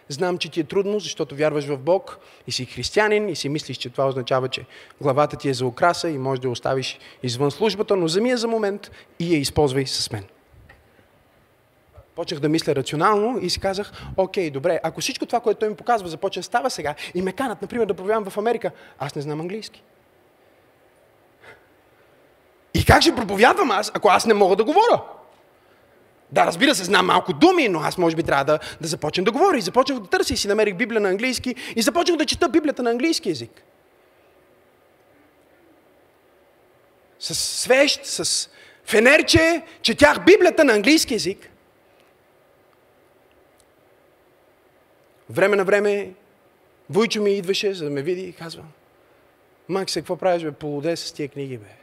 [0.10, 2.18] Знам, че ти е трудно, защото вярваш в Бог
[2.48, 4.66] и си християнин и си мислиш, че това означава, че
[5.02, 8.38] главата ти е за украса и можеш да я оставиш извън службата, но вземи я
[8.38, 10.24] за момент и я използвай с мен.
[12.16, 15.76] Почнах да мисля рационално и си казах, окей, добре, ако всичко това, което той ми
[15.76, 19.42] показва, започне става сега и ме канат, например, да проявявам в Америка, аз не знам
[19.42, 19.84] английски.
[22.84, 25.02] И как ще проповядвам аз, ако аз не мога да говоря?
[26.32, 29.32] Да, разбира се, знам малко думи, но аз може би трябва да, да започнем да
[29.32, 29.58] говоря.
[29.58, 32.84] И започнах да търся и си намерих Библия на английски и започнах да чета Библията
[32.84, 33.64] на английски язик.
[37.20, 38.50] С свещ, с
[38.86, 41.50] фенерче, четях Библията на английски язик.
[45.30, 46.14] Време на време
[46.90, 48.64] Войчо ми идваше, за да ме види и казва,
[49.70, 51.83] Максе, какво правиш, бе, полуде с тия книги, бе?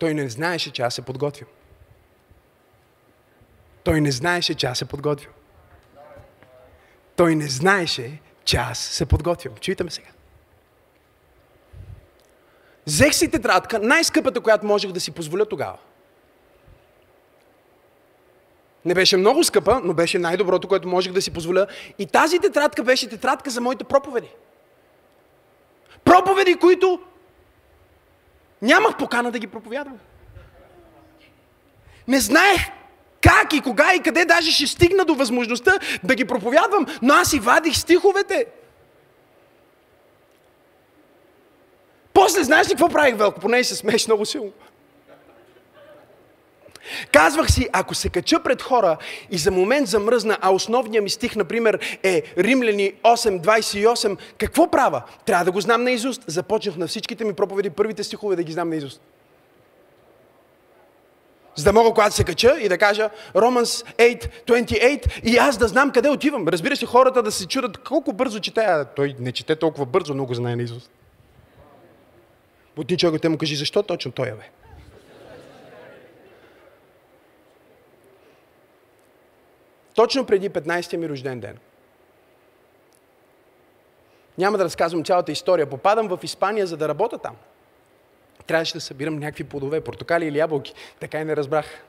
[0.00, 1.48] Той не знаеше, че аз се подготвям.
[3.84, 5.32] Той не знаеше, че аз се подготвям.
[7.16, 9.54] Той не знаеше, че аз се подготвям.
[9.54, 10.08] Чуйте сега.
[12.86, 15.78] Взех си тетрадка, най-скъпата, която можех да си позволя тогава.
[18.84, 21.66] Не беше много скъпа, но беше най-доброто, което можех да си позволя.
[21.98, 24.30] И тази тетрадка беше тетрадка за моите проповеди.
[26.04, 27.00] Проповеди, които
[28.62, 29.98] Нямах покана да ги проповядвам.
[32.08, 32.60] Не знаех
[33.20, 37.32] как и кога и къде даже ще стигна до възможността да ги проповядвам, но аз
[37.32, 38.46] и вадих стиховете.
[42.12, 43.40] После знаеш ли какво правих, Велко?
[43.40, 44.52] Поне се смееш много силно.
[47.12, 48.96] Казвах си, ако се кача пред хора
[49.30, 55.02] и за момент замръзна, а основният ми стих, например, е Римляни 8.28, какво правя?
[55.24, 56.24] Трябва да го знам на Изуст.
[56.26, 59.00] Започнах на всичките ми проповеди първите стихове да ги знам на Изуст.
[61.54, 65.90] За да мога, когато се кача и да кажа Романс 8.28 и аз да знам
[65.90, 66.48] къде отивам.
[66.48, 68.60] Разбира се, хората да се чудат колко бързо чете.
[68.60, 70.90] А той не чете толкова бързо, много знае на Изуст.
[72.76, 74.59] От ничего те му кажи, защо точно той е, бе?
[79.94, 81.58] Точно преди 15-я ми рожден ден.
[84.38, 85.66] Няма да разказвам цялата история.
[85.70, 87.36] Попадам в Испания, за да работя там.
[88.46, 90.74] Трябваше да събирам някакви плодове, портокали или ябълки.
[91.00, 91.84] Така и не разбрах.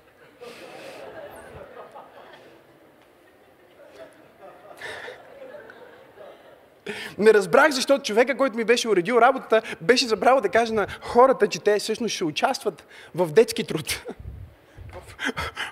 [7.18, 11.48] Не разбрах, защото човека, който ми беше уредил работата, беше забрал да каже на хората,
[11.48, 14.06] че те всъщност ще участват в детски труд.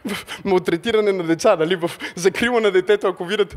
[0.05, 3.55] В малтретиране на деца, нали, в закрила на детето, ако видят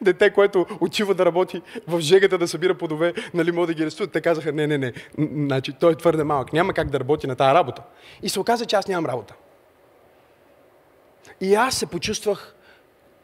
[0.00, 4.12] дете, което отива да работи в жегата да събира подове, нали, могат да ги арестуват.
[4.12, 7.36] Те казаха, не, не, не, значи, той е твърде малък, няма как да работи на
[7.36, 7.82] тази работа.
[8.22, 9.34] И се оказа, че аз нямам работа.
[11.40, 12.54] И аз се почувствах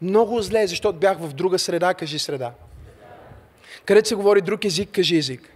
[0.03, 2.53] много зле, защото бях в друга среда, кажи среда.
[3.85, 5.56] Където се говори друг език, кажи език.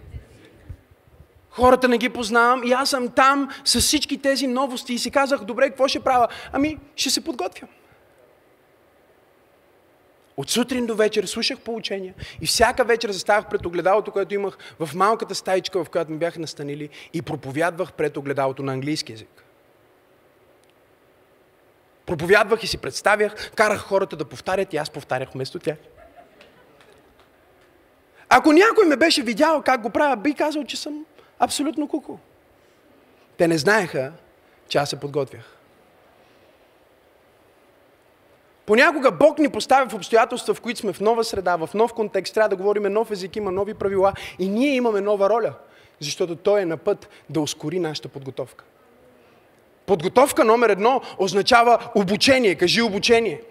[1.51, 5.43] Хората не ги познавам и аз съм там с всички тези новости и си казах,
[5.43, 6.27] добре, какво ще правя?
[6.53, 7.69] Ами, ще се подготвям.
[10.37, 14.95] От сутрин до вечер слушах поучения и всяка вечер заставах пред огледалото, което имах в
[14.95, 19.43] малката стаичка, в която ме бяха настанили и проповядвах пред огледалото на английски язик.
[22.05, 25.77] Проповядвах и си представях, карах хората да повтарят и аз повтарях вместо тях.
[28.29, 31.05] Ако някой ме беше видял как го правя, би казал, че съм
[31.41, 32.17] абсолютно куку.
[33.37, 34.11] Те не знаеха,
[34.67, 35.57] че аз се подготвях.
[38.65, 42.33] Понякога Бог ни поставя в обстоятелства, в които сме в нова среда, в нов контекст,
[42.33, 45.53] трябва да говорим нов език, има нови правила и ние имаме нова роля,
[45.99, 48.63] защото Той е на път да ускори нашата подготовка.
[49.85, 52.55] Подготовка номер едно означава обучение.
[52.55, 53.41] Кажи обучение.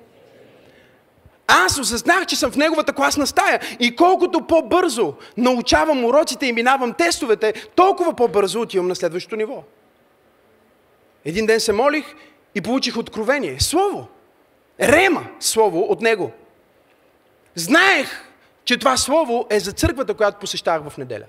[1.52, 6.92] Аз осъзнах, че съм в неговата класна стая и колкото по-бързо научавам уроците и минавам
[6.92, 9.64] тестовете, толкова по-бързо отивам на следващото ниво.
[11.24, 12.14] Един ден се молих
[12.54, 13.60] и получих откровение.
[13.60, 14.08] Слово.
[14.80, 16.32] Рема слово от него.
[17.54, 18.24] Знаех,
[18.64, 21.26] че това слово е за църквата, която посещавах в неделя.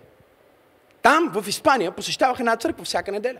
[1.01, 3.39] Там, в Испания, посещавах една църква всяка неделя.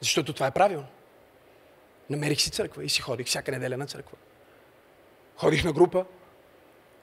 [0.00, 0.86] Защото това е правилно.
[2.10, 4.16] Намерих си църква и си ходих всяка неделя на църква.
[5.36, 6.04] Ходих на група,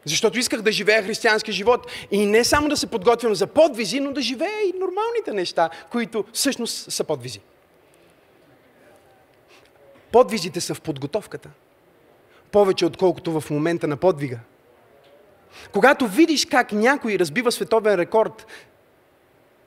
[0.06, 1.92] защото исках да живея християнски живот.
[2.12, 6.26] И не само да се подготвям за подвизи, но да живея и нормалните неща, които
[6.34, 7.40] всъщност са подвизи.
[10.12, 11.50] Подвизите са в подготовката.
[12.52, 14.40] Повече отколкото в момента на подвига.
[15.72, 18.48] Когато видиш как някой разбива световен рекорд,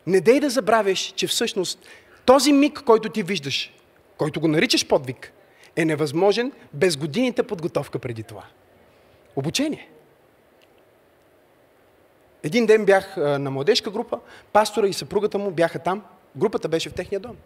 [0.06, 1.78] не дей да забравяш, че всъщност
[2.24, 3.72] този миг, който ти виждаш,
[4.16, 5.32] който го наричаш подвиг,
[5.76, 8.44] е невъзможен без годините подготовка преди това.
[9.36, 9.90] Обучение.
[12.42, 14.18] Един ден бях на младежка група,
[14.52, 16.04] пастора и съпругата му бяха там,
[16.36, 17.36] групата беше в техния дом.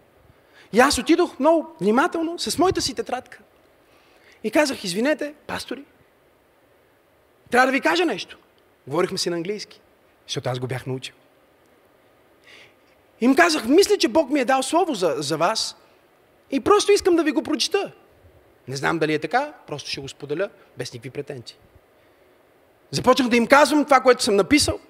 [0.72, 3.40] И аз отидох много внимателно с моята си тетрадка.
[4.44, 5.84] И казах, извинете, пастори,
[7.50, 8.38] трябва да ви кажа нещо.
[8.86, 9.80] Говорихме си на английски,
[10.26, 11.14] защото аз го бях научил.
[13.20, 15.76] Им казах, мисля, че Бог ми е дал слово за, за вас
[16.50, 17.92] и просто искам да ви го прочита.
[18.68, 21.56] Не знам дали е така, просто ще го споделя без никакви претенции.
[22.90, 24.80] Започнах да им казвам това, което съм написал.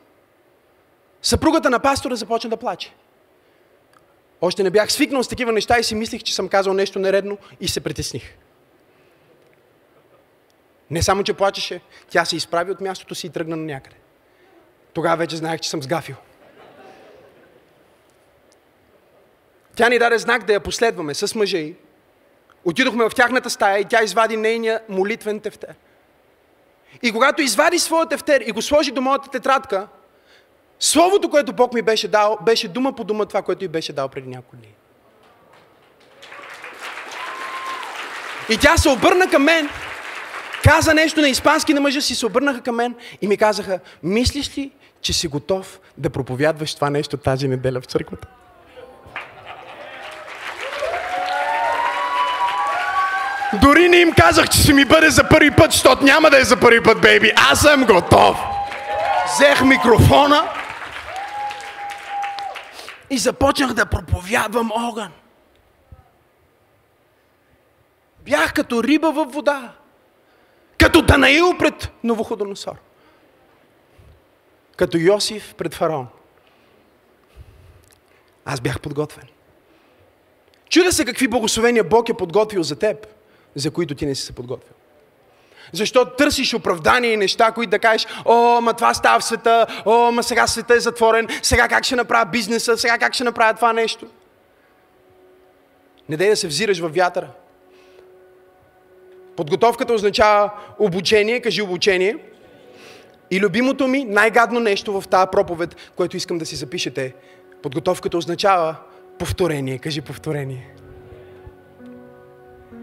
[1.22, 2.95] Съпругата на пастора започна да плаче.
[4.41, 7.39] Още не бях свикнал с такива неща и си мислих, че съм казал нещо нередно
[7.61, 8.37] и се притесних.
[10.91, 13.97] Не само, че плачеше, тя се изправи от мястото си и тръгна на някъде.
[14.93, 16.16] Тогава вече знаех, че съм сгафил.
[19.76, 21.76] Тя ни даде знак да я последваме с мъжа й.
[22.65, 25.75] Отидохме в тяхната стая и тя извади нейния молитвен тефтер.
[27.03, 29.89] И когато извади своя тефтер и го сложи до моята тетрадка,
[30.81, 34.09] словото, което Бог ми беше дал, беше дума по дума това, което й беше дал
[34.09, 34.75] преди няколко дни.
[38.51, 39.69] И тя се обърна към мен,
[40.65, 44.59] каза нещо на испански на мъжа си, се обърнаха към мен и ми казаха, мислиш
[44.59, 48.29] ли, че си готов да проповядваш това нещо тази неделя в църквата?
[53.53, 56.44] Дори не им казах, че ще ми бъде за първи път, защото няма да е
[56.44, 57.32] за първи път, бейби.
[57.51, 58.38] Аз съм готов.
[59.34, 60.49] Взех микрофона
[63.11, 65.12] и започнах да проповядвам огън.
[68.24, 69.72] Бях като риба във вода.
[70.78, 72.74] Като Данаил пред Новоходоносор.
[74.76, 76.07] Като Йосиф пред фараон.
[78.44, 79.24] Аз бях подготвен.
[80.70, 83.18] Чуда се какви благословения Бог е подготвил за теб
[83.59, 84.73] за които ти не си се подготвил.
[85.73, 90.13] Защото търсиш оправдания и неща, които да кажеш, о, ма това става в света, о,
[90.13, 93.73] ма сега света е затворен, сега как ще направя бизнеса, сега как ще направя това
[93.73, 94.07] нещо.
[96.09, 97.29] Не дай да се взираш във вятъра.
[99.37, 102.17] Подготовката означава обучение, кажи обучение.
[103.31, 107.15] И любимото ми, най-гадно нещо в тази проповед, което искам да си запишете,
[107.63, 108.77] подготовката означава
[109.19, 110.78] повторение, кажи повторение.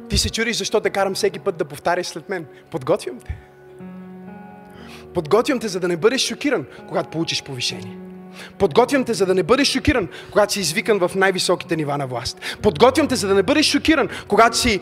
[0.09, 2.45] Ти се чуриш защо те карам всеки път да повтаряш след мен.
[2.71, 3.37] Подготвям те.
[5.13, 7.97] Подготвям те, за да не бъдеш шокиран, когато получиш повишение.
[8.57, 12.57] Подготвям те, за да не бъдеш шокиран, когато си извикан в най-високите нива на власт.
[12.61, 14.79] Подготвям те, за да не бъдеш шокиран, когато си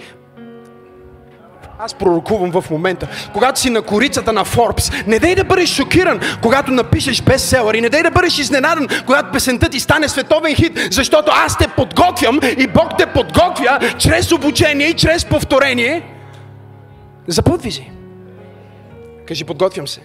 [1.83, 3.07] аз пророкувам в момента.
[3.33, 7.81] Когато си на корицата на Forbes, не дай да бъдеш шокиран, когато напишеш бестселър и
[7.81, 12.39] не дай да бъдеш изненадан, когато песента ти стане световен хит, защото аз те подготвям
[12.57, 16.01] и Бог те подготвя чрез обучение и чрез повторение
[17.27, 17.91] за подвизи.
[19.27, 20.01] Кажи, подготвям се.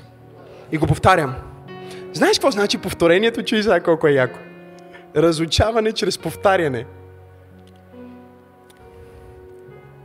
[0.72, 1.34] И го повтарям.
[2.12, 4.38] Знаеш какво значи повторението, че Исаак колко е яко?
[5.16, 6.84] Разучаване чрез повтаряне.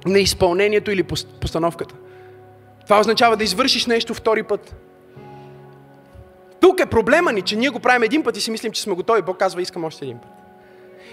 [0.06, 1.04] На изпълнението или
[1.42, 1.96] постановката.
[2.84, 4.76] Това означава да извършиш нещо втори път.
[6.60, 8.96] Тук е проблема ни, че ние го правим един път и си мислим, че сме
[8.96, 9.22] готови.
[9.22, 10.43] Бог казва, искам още един път.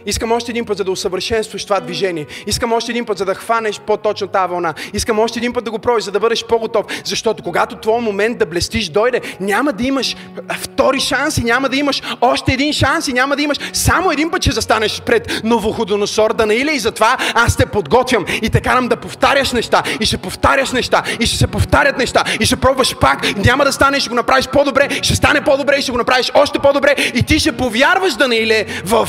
[0.07, 2.26] Искам още един път, за да усъвършенстваш това движение.
[2.46, 4.74] Искам още един път, за да хванеш по-точно тази вълна.
[4.92, 6.86] Искам още един път да го пробваш, за да бъдеш по-готов.
[7.05, 10.16] Защото когато твой момент да блестиш дойде, няма да имаш
[10.61, 14.30] втори шанс и няма да имаш още един шанс и няма да имаш само един
[14.30, 18.96] път, че застанеш пред Новоходоносор Данаиля и затова аз те подготвям и те карам да
[18.96, 23.36] повтаряш неща и ще повтаряш неща и ще се повтарят неща и ще пробваш пак.
[23.36, 26.59] Няма да стане, ще го направиш по-добре, ще стане по-добре и ще го направиш още
[26.59, 29.09] по-добре и ти ще повярваш, Данаиле, в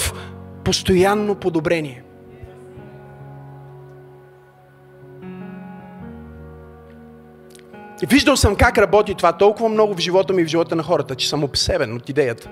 [0.64, 2.04] постоянно подобрение.
[8.08, 11.16] Виждал съм как работи това толкова много в живота ми и в живота на хората,
[11.16, 12.50] че съм обсебен от идеята.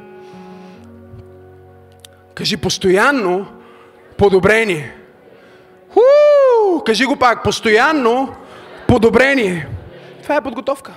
[2.35, 3.45] Кажи постоянно
[4.17, 4.95] подобрение.
[5.93, 6.83] Ху!
[6.85, 8.35] Кажи го пак, постоянно
[8.87, 9.67] подобрение.
[10.23, 10.93] Това е подготовка.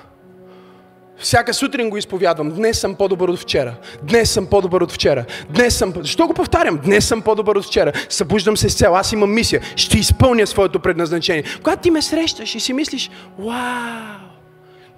[1.23, 2.51] Всяка сутрин го изповядвам.
[2.51, 3.75] Днес съм по-добър от вчера.
[4.03, 5.25] Днес съм по-добър от вчера.
[5.51, 5.93] Днес съм...
[5.97, 6.81] Защо го повтарям?
[6.85, 7.93] Днес съм по-добър от вчера.
[8.09, 8.97] Събуждам се с цел.
[8.97, 9.63] Аз имам мисия.
[9.77, 11.45] Ще изпълня своето предназначение.
[11.63, 14.29] Когато ти ме срещаш и си мислиш, вау,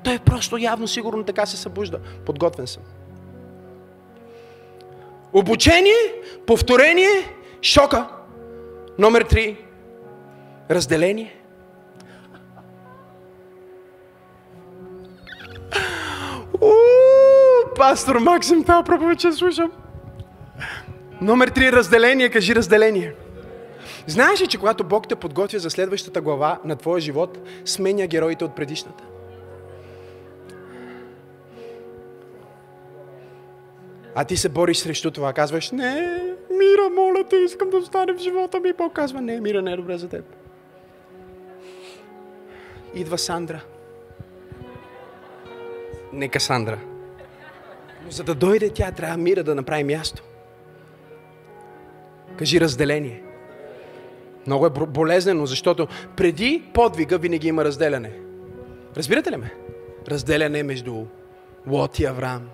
[0.05, 1.99] той просто явно сигурно така се събужда.
[2.27, 2.83] Подготвен съм.
[5.33, 6.13] Обучение,
[6.47, 7.11] повторение,
[7.63, 8.09] шока.
[8.99, 9.57] Номер три.
[10.71, 11.44] Разделение.
[17.91, 19.73] Пастор Максим, това проповед слушам.
[21.21, 22.29] Номер три, разделение.
[22.29, 23.15] Кажи разделение.
[24.07, 28.45] Знаеш ли, че когато Бог те подготвя за следващата глава на твоя живот, сменя героите
[28.45, 29.05] от предишната?
[34.15, 35.33] А ти се бориш срещу това.
[35.33, 35.95] Казваш, не,
[36.51, 38.73] мира, моля те, искам да остане в живота ми.
[38.73, 40.25] Бог казва, не, мира не е добре за теб.
[42.95, 43.61] Идва Сандра.
[46.13, 46.79] Не Касандра.
[48.05, 50.23] Но за да дойде тя, трябва мира да направи място.
[52.39, 53.23] Кажи разделение.
[54.47, 55.87] Много е болезнено, защото
[56.17, 58.13] преди подвига винаги има разделяне.
[58.97, 59.55] Разбирате ли ме?
[60.09, 61.05] Разделяне между
[61.67, 62.49] Лот и Авраам.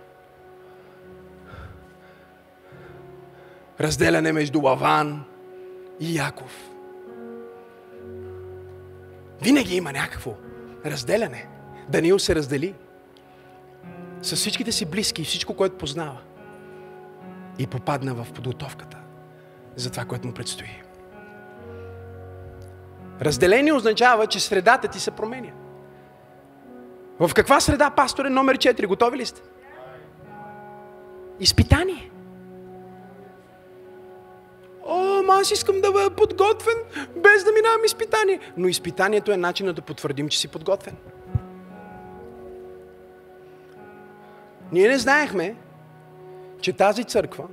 [3.81, 5.25] Разделяне между Лаван
[6.01, 6.71] и Яков.
[9.43, 10.35] Винаги има някакво
[10.87, 11.47] разделяне.
[11.89, 12.75] Даниил се раздели
[14.23, 16.19] с всичките си близки и всичко, което познава.
[17.59, 18.97] И попадна в подготовката
[19.77, 20.83] за това, което му предстои.
[23.21, 25.51] Разделение означава, че средата ти се променя.
[27.21, 28.87] В каква среда, пасторе, номер 4?
[28.87, 29.41] Готови ли сте?
[31.41, 32.11] Изпитание.
[34.87, 36.75] О, аз искам да бъда подготвен,
[37.17, 38.41] без да минавам изпитание.
[38.57, 40.97] Но изпитанието е начинът да потвърдим, че си подготвен.
[44.73, 45.55] Ние не знаехме,
[46.61, 47.45] че тази църква,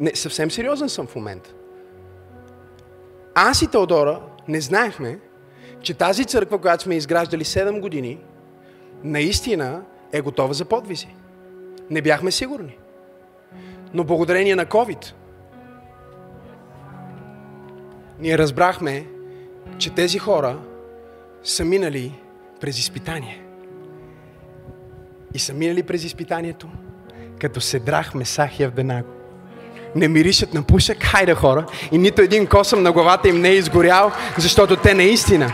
[0.00, 1.54] не, съвсем сериозен съм в момента,
[3.34, 5.18] аз и Теодора не знаехме,
[5.82, 8.18] че тази църква, която сме изграждали 7 години,
[9.04, 11.14] наистина е готова за подвизи.
[11.90, 12.78] Не бяхме сигурни.
[13.94, 15.12] Но благодарение на COVID,
[18.18, 19.06] ние разбрахме,
[19.78, 20.58] че тези хора
[21.42, 22.20] са минали
[22.60, 23.49] през изпитание
[25.34, 26.68] и са минали през изпитанието,
[27.40, 29.08] като седрах Месах и Авденаго.
[29.94, 33.56] Не миришат на пушек, хайде хора, и нито един косъм на главата им не е
[33.56, 35.52] изгорял, защото те наистина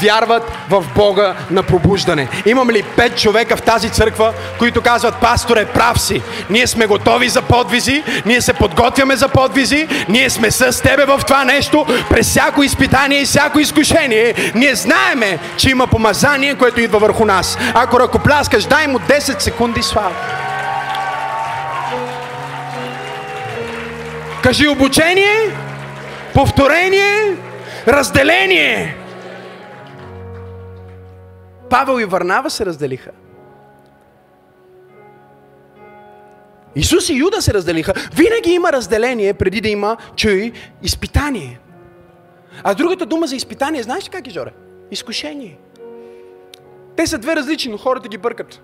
[0.00, 2.28] вярват в Бога на пробуждане.
[2.46, 7.28] Имам ли пет човека в тази църква, които казват, пасторе, прав си, ние сме готови
[7.28, 12.28] за подвизи, ние се подготвяме за подвизи, ние сме с тебе в това нещо, през
[12.28, 17.58] всяко изпитание и всяко изкушение, ние знаеме, че има помазание, което идва върху нас.
[17.74, 20.14] Ако ръкопляскаш, дай му 10 секунди слава.
[24.42, 25.50] Кажи обучение,
[26.34, 27.36] повторение,
[27.88, 29.03] разделение.
[31.74, 33.10] Павел и Варнава се разделиха.
[36.76, 37.92] Исус и Юда се разделиха.
[38.16, 40.52] Винаги има разделение преди да има, чуй,
[40.82, 41.58] изпитание.
[42.62, 44.52] А другата дума за изпитание, знаеш ли как е, Жоре?
[44.90, 45.58] Изкушение.
[46.96, 48.62] Те са две различни, но хората ги бъркат.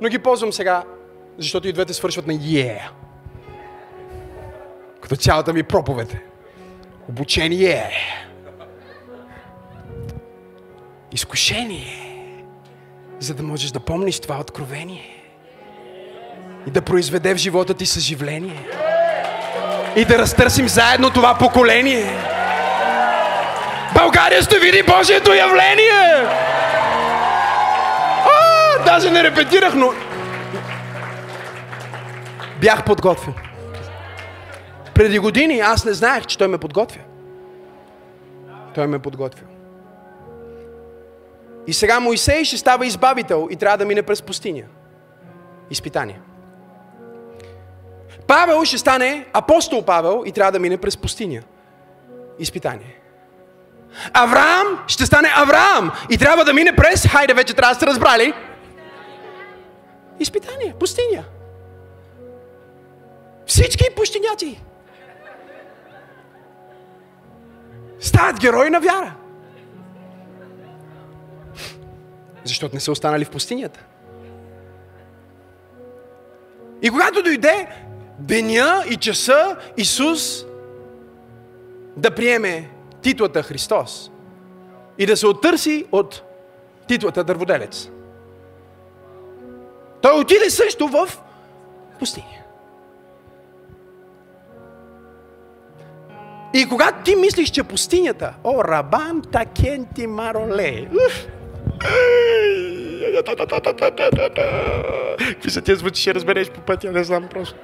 [0.00, 0.84] Но ги ползвам сега,
[1.38, 2.88] защото и двете свършват на yeah.
[5.00, 6.16] Като цялата ми проповед.
[7.08, 7.90] Обучение.
[11.12, 12.11] Изкушение.
[13.22, 15.24] За да можеш да помниш това откровение.
[16.66, 18.68] И да произведе в живота ти съживление.
[19.96, 22.16] И да разтърсим заедно това поколение.
[23.94, 26.26] България ще види Божието явление!
[28.24, 29.92] А, даже не репетирах, но...
[32.60, 33.34] Бях подготвен.
[34.94, 37.00] Преди години аз не знаех, че той ме подготвя.
[38.74, 39.51] Той ме подготвил.
[41.66, 44.64] И сега Моисей ще става избавител и трябва да мине през пустиня.
[45.70, 46.20] Изпитание.
[48.26, 51.42] Павел ще стане апостол Павел и трябва да мине през пустиня.
[52.38, 52.98] Изпитание.
[54.12, 58.34] Авраам ще стане Авраам и трябва да мине през, хайде вече трябва да сте разбрали,
[60.20, 61.24] изпитание, пустиня.
[63.46, 64.60] Всички пустиняци
[68.00, 69.14] стават герои на вяра.
[72.44, 73.80] Защото не са останали в пустинята.
[76.82, 77.68] И когато дойде
[78.18, 80.44] деня и часа Исус
[81.96, 82.70] да приеме
[83.02, 84.10] титлата Христос
[84.98, 86.22] и да се оттърси от
[86.88, 87.88] титлата дърводелец.
[90.02, 91.08] Той отиде също в
[91.98, 92.42] пустиня.
[96.54, 100.88] И когато ти мислиш, че пустинята, о, рабан такенти мароле,
[105.18, 107.58] Какви са тези звучи, ще разбереш по пътя, не знам просто.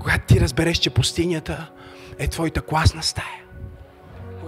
[0.00, 1.70] Когато ти разбереш, че пустинята
[2.18, 3.42] е твоята класна стая,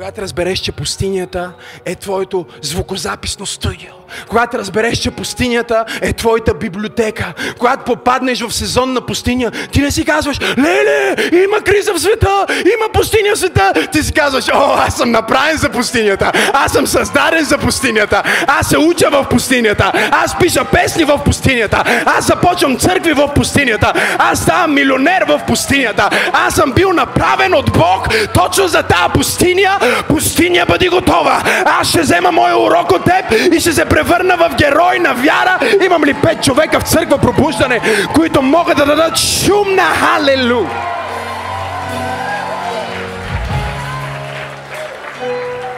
[0.00, 1.52] когато разбереш, че пустинята
[1.84, 3.90] е твоето звукозаписно студио,
[4.28, 9.90] когато разбереш, че пустинята е твоята библиотека, когато попаднеш в сезон на пустиня, ти не
[9.90, 13.72] си казваш, леле, има криза в света, има пустиня в света.
[13.92, 18.68] Ти си казваш, о, аз съм направен за пустинята, аз съм създаден за пустинята, аз
[18.68, 24.38] се уча в пустинята, аз пиша песни в пустинята, аз започвам църкви в пустинята, аз
[24.38, 29.78] ставам милионер в пустинята, аз съм бил направен от Бог точно за тази пустиня,
[30.08, 31.42] пустиня бъди готова.
[31.64, 35.58] Аз ще взема моя урок от теб и ще се превърна в герой на вяра.
[35.84, 37.80] Имам ли пет човека в църква пробуждане,
[38.14, 40.66] които могат да дадат шум на халелу?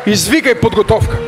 [0.07, 1.19] Извикай подготовка.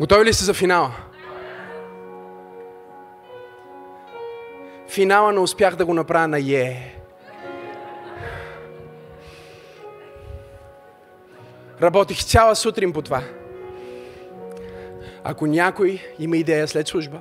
[0.00, 0.90] Готови ли сте за финала?
[4.88, 6.95] Финала не успях да го направя на Е.
[11.82, 13.22] Работих цяла сутрин по това.
[15.24, 17.20] Ако някой има идея след служба,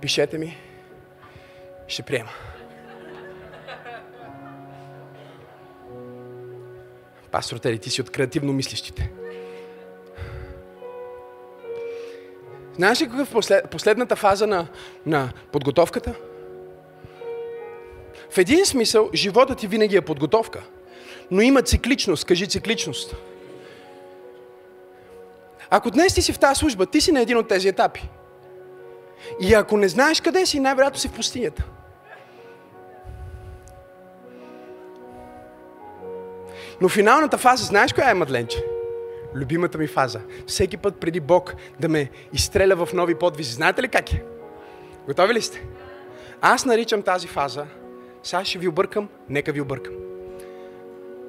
[0.00, 0.58] пишете ми,
[1.88, 2.30] ще приема.
[7.30, 9.10] Пастор Тери, ти си от креативно мислещите.
[12.74, 14.66] Знаеш ли какъв послед, последната фаза на,
[15.06, 16.14] на подготовката?
[18.30, 20.62] В един смисъл, животът ти винаги е подготовка.
[21.30, 22.24] Но има цикличност.
[22.24, 23.16] Кажи цикличност.
[25.70, 28.08] Ако днес ти си в тази служба, ти си на един от тези етапи.
[29.40, 31.64] И ако не знаеш къде си, най-вероятно си в пустинята.
[36.80, 38.64] Но финалната фаза, знаеш коя е, Мадленче?
[39.34, 40.20] Любимата ми фаза.
[40.46, 43.52] Всеки път преди Бог да ме изстреля в нови подвизи.
[43.52, 44.24] Знаете ли как е?
[45.06, 45.66] Готови ли сте?
[46.40, 47.66] Аз наричам тази фаза,
[48.22, 49.92] сега ще ви объркам, нека ви объркам.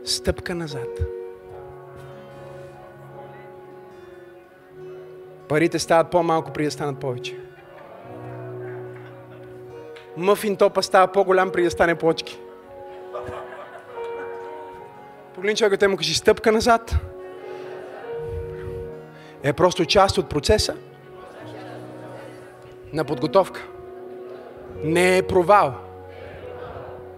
[0.08, 1.00] Стъпка назад.
[5.48, 7.38] Парите стават по-малко, преди да станат повече.
[10.18, 12.40] Мъфин топа става по-голям, преди да стане плочки.
[15.36, 16.96] Погледни човека, те му кажи стъпка назад.
[19.44, 20.76] Е просто част от процеса
[22.94, 23.68] на подготовка.
[24.84, 25.74] Не е провал,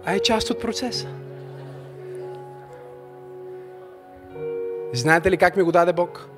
[0.04, 1.19] а е част от процеса.
[4.92, 6.28] Знаете ли как ми го даде Бог?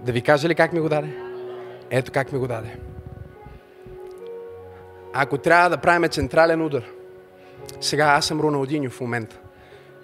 [0.00, 1.16] Да ви кажа ли как ми го даде?
[1.90, 2.76] Ето как ми го даде.
[5.12, 6.84] Ако трябва да правим централен удар,
[7.80, 9.38] сега аз съм Роналдиньо в момента,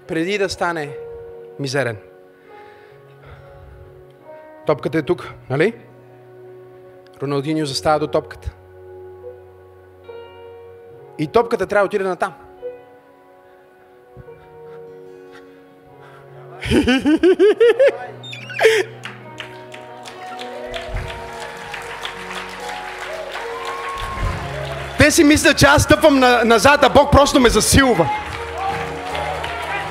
[0.08, 0.96] преди да стане
[1.60, 1.96] мизерен.
[4.66, 5.74] Топката е тук, нали?
[7.22, 8.52] Роналдиньо застава до топката.
[11.18, 12.34] И топката трябва да отиде на там.
[24.98, 28.08] Те си мислят, че аз стъпвам на, назад, а Бог просто ме засилва.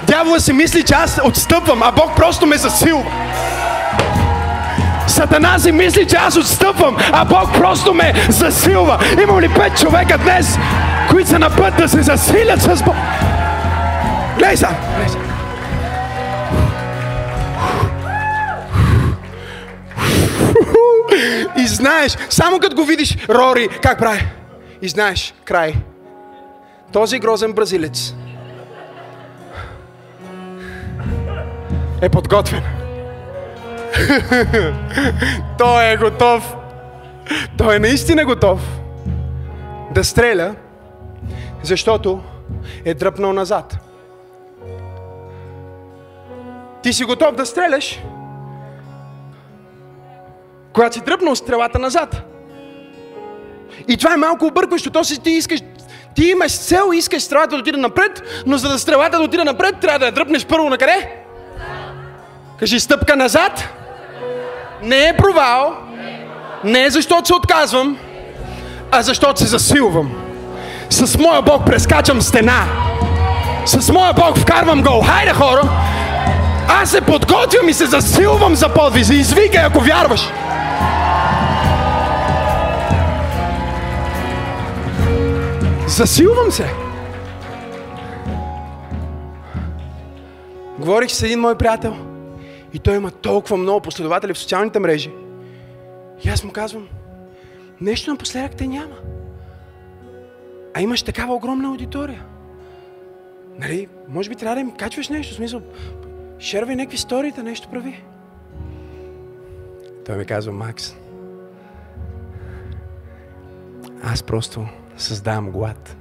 [0.03, 3.11] Дявола си мисли, че аз отстъпвам, а Бог просто ме засилва.
[5.07, 8.99] Сатана си мисли, че аз отстъпвам, а Бог просто ме засилва.
[9.23, 10.57] Имам ли пет човека днес,
[11.09, 12.95] които са на път да се засилят с Бог?
[14.37, 14.67] Глей са!
[21.61, 24.27] И знаеш, само като го видиш, Рори, как прави?
[24.81, 25.75] И знаеш, край.
[26.93, 28.13] Този грозен бразилец
[32.01, 32.63] е подготвен.
[35.57, 36.55] Той е готов.
[37.57, 38.79] Той е наистина готов
[39.91, 40.55] да стреля,
[41.63, 42.21] защото
[42.85, 43.77] е дръпнал назад.
[46.83, 47.99] Ти си готов да стреляш,
[50.73, 52.15] когато си дръпнал стрелата назад.
[53.87, 54.89] И това е малко объркващо.
[54.89, 55.59] То си ти искаш,
[56.15, 59.75] ти имаш цел, искаш стрелата да отиде напред, но за да стрелата да отиде напред,
[59.81, 61.15] трябва да я дръпнеш първо на къде?
[62.59, 63.69] Кажи стъпка назад.
[64.83, 65.77] Не е провал.
[66.63, 67.97] Не е защото се отказвам,
[68.91, 70.11] а защото се засилвам.
[70.89, 72.65] С моя Бог прескачам стена.
[73.65, 75.01] С моя Бог вкарвам гол.
[75.01, 75.61] Хайде хора!
[76.67, 79.13] Аз се подготвям и се засилвам за подвизи.
[79.13, 80.29] Извикай, ако вярваш.
[85.87, 86.73] Засилвам се.
[90.79, 91.95] Говорих с един мой приятел
[92.73, 95.11] и той има толкова много последователи в социалните мрежи.
[96.25, 96.87] И аз му казвам,
[97.81, 98.95] нещо напоследък те няма.
[100.73, 102.23] А имаш такава огромна аудитория.
[103.59, 105.61] Нали, може би трябва да им качваш нещо, в смисъл,
[106.41, 108.03] шервай някакви сторита, нещо прави.
[110.05, 110.95] Той ми казва, Макс,
[114.03, 114.67] аз просто
[114.97, 115.95] създавам глад.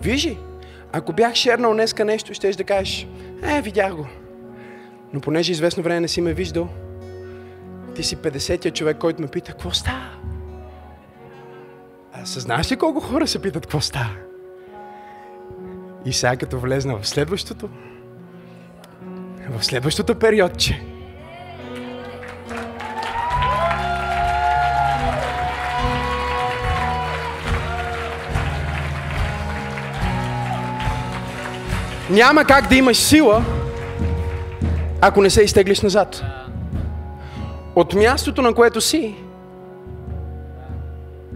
[0.00, 0.38] Вижи,
[0.92, 3.08] ако бях шернал днеска нещо, ще да кажеш,
[3.42, 4.06] е, видях го.
[5.12, 6.68] Но понеже известно време не си ме виждал,
[7.94, 10.10] ти си 50-я човек, който ме пита, какво става?
[12.12, 14.16] А съзнаваш ли колко хора се питат, какво става?
[16.06, 17.68] И сега като влезна в следващото,
[19.50, 20.82] в следващото периодче,
[32.10, 33.44] Няма как да имаш сила,
[35.00, 36.22] ако не се изтеглиш назад.
[37.74, 39.14] От мястото, на което си,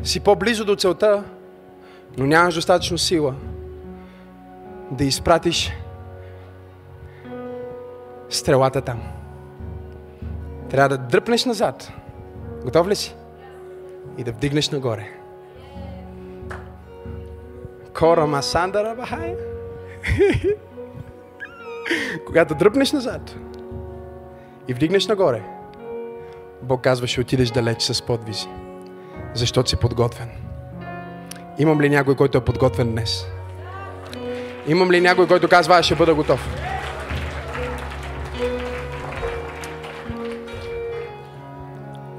[0.03, 1.25] си по-близо до целта,
[2.19, 3.35] но нямаш достатъчно сила
[4.91, 5.72] да изпратиш
[8.28, 9.03] стрелата там.
[10.70, 11.93] Трябва да дръпнеш назад.
[12.64, 13.16] Готов ли си?
[14.18, 15.09] И да вдигнеш нагоре.
[17.99, 19.36] Кора Масандара Бахая.
[22.26, 23.36] Когато дръпнеш назад
[24.68, 25.43] и вдигнеш нагоре,
[26.62, 28.49] Бог казва, ще отидеш далеч с подвизи,
[29.34, 30.28] защото си подготвен.
[31.59, 33.26] Имам ли някой, който е подготвен днес?
[34.69, 36.49] Имам ли някой, който казва, аз ще бъда готов?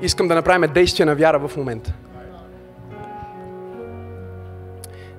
[0.02, 1.94] Искам да направим действие на вяра в момента.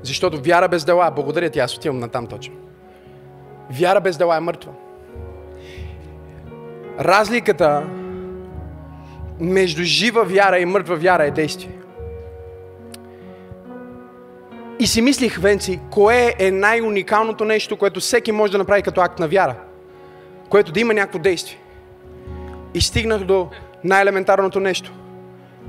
[0.03, 2.55] Защото вяра без дела, благодаря ти, аз отивам на там точно.
[3.70, 4.72] Вяра без дела е мъртва.
[7.01, 7.87] Разликата
[9.41, 11.80] между жива вяра и мъртва вяра е действие.
[14.81, 19.18] И си мислих, Венци, кое е най-уникалното нещо, което всеки може да направи като акт
[19.18, 19.55] на вяра,
[20.49, 21.59] което да има някакво действие.
[22.74, 23.49] И стигнах до
[23.85, 24.93] най-елементарното нещо.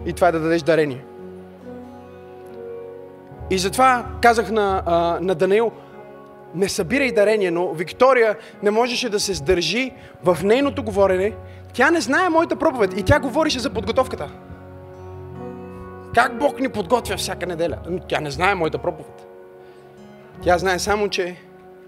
[0.06, 1.04] И това е да дадеш дарение.
[3.50, 5.72] И затова казах на, а, на Даниил,
[6.56, 9.92] не събирай дарение, но Виктория не можеше да се сдържи
[10.24, 11.34] в нейното говорене.
[11.74, 14.30] Тя не знае моята проповед и тя говореше за подготовката.
[16.16, 17.78] Как Бог ни подготвя всяка неделя?
[17.90, 19.28] Но тя не знае моята проповед.
[20.42, 21.36] Тя знае само, че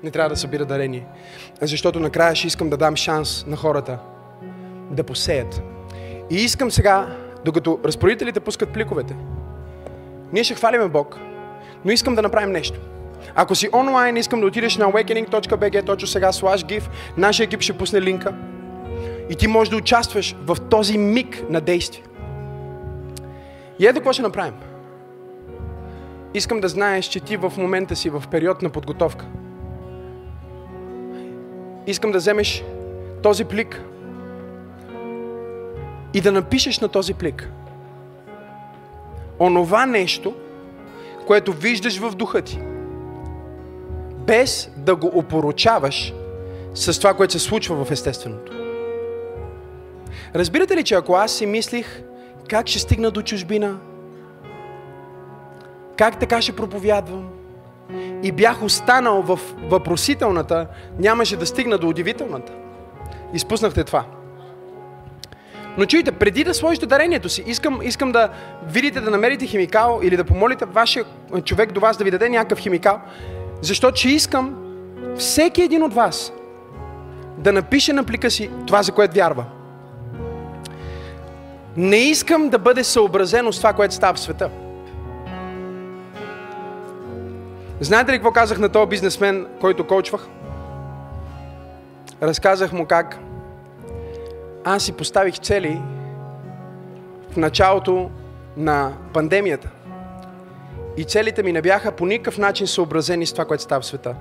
[0.03, 1.05] не трябва да събира дарение.
[1.61, 3.97] Защото накрая ще искам да дам шанс на хората
[4.91, 5.61] да посеят.
[6.29, 9.15] И искам сега, докато разпоредителите пускат пликовете,
[10.33, 11.19] ние ще хвалиме Бог,
[11.85, 12.79] но искам да направим нещо.
[13.35, 16.83] Ако си онлайн, искам да отидеш на awakening.bg точно сега, slash give.
[17.17, 18.33] Нашия екип ще пусне линка.
[19.29, 22.03] И ти можеш да участваш в този миг на действие.
[23.83, 24.53] И ето какво ще направим.
[26.33, 29.25] Искам да знаеш, че ти в момента си в период на подготовка.
[31.87, 32.63] Искам да вземеш
[33.23, 33.81] този плик
[36.13, 37.49] и да напишеш на този плик
[39.39, 40.33] онова нещо,
[41.27, 42.59] което виждаш в духа ти,
[44.17, 46.13] без да го опоручаваш
[46.73, 48.51] с това, което се случва в естественото.
[50.35, 52.03] Разбирате ли, че ако аз си мислих
[52.49, 53.77] как ще стигна до чужбина,
[55.97, 57.29] как така ще проповядвам,
[58.23, 59.39] и бях останал в
[59.69, 60.67] въпросителната,
[60.99, 62.53] нямаше да стигна до удивителната.
[63.33, 64.05] Изпуснахте това.
[65.77, 68.29] Но чуйте, преди да сложите дарението си, искам, искам да
[68.67, 71.05] видите да намерите химикал или да помолите вашия
[71.43, 72.99] човек до вас да ви даде някакъв химикал,
[73.61, 74.55] защото че искам
[75.17, 76.33] всеки един от вас
[77.37, 79.45] да напише на плика си това, за което вярва.
[81.77, 84.49] Не искам да бъде съобразено с това, което става в света.
[87.79, 90.27] Знаете ли какво казах на този бизнесмен, който коучвах?
[92.21, 93.19] Разказах му как
[94.63, 95.81] аз си поставих цели
[97.31, 98.09] в началото
[98.57, 99.69] на пандемията.
[100.97, 104.15] И целите ми не бяха по никакъв начин съобразени с това, което става в света.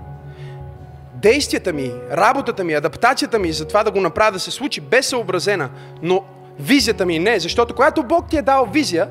[1.14, 5.02] Действията ми, работата ми, адаптацията ми за това да го направя да се случи бе
[5.02, 5.70] съобразена,
[6.02, 6.24] но
[6.60, 9.08] визията ми не, защото когато Бог ти е дал визия,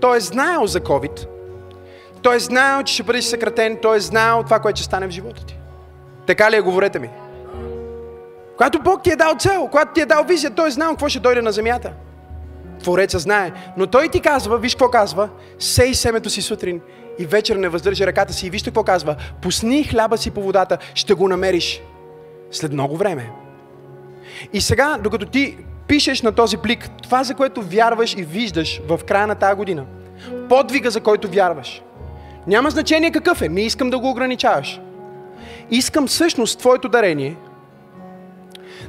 [0.00, 1.26] той е знаел за COVID,
[2.22, 5.10] той е знаел, че ще бъдеш съкратен, той е знаел това, което ще стане в
[5.10, 5.58] живота ти.
[6.26, 7.10] Така ли е, говорете ми?
[8.56, 11.08] Когато Бог ти е дал цел, когато ти е дал визия, той е знал какво
[11.08, 11.92] ще дойде на земята.
[12.82, 13.52] Твореца знае.
[13.76, 16.80] Но той ти казва, виж какво казва, сей семето си сутрин
[17.18, 18.46] и вечер не въздържа ръката си.
[18.46, 21.82] И вижте какво казва, пусни хляба си по водата, ще го намериш
[22.50, 23.30] след много време.
[24.52, 25.56] И сега, докато ти
[25.88, 29.84] пишеш на този плик това, за което вярваш и виждаш в края на тази година,
[30.48, 31.82] подвига, за който вярваш,
[32.46, 34.80] няма значение какъв е, не искам да го ограничаваш.
[35.70, 37.36] Искам всъщност твоето дарение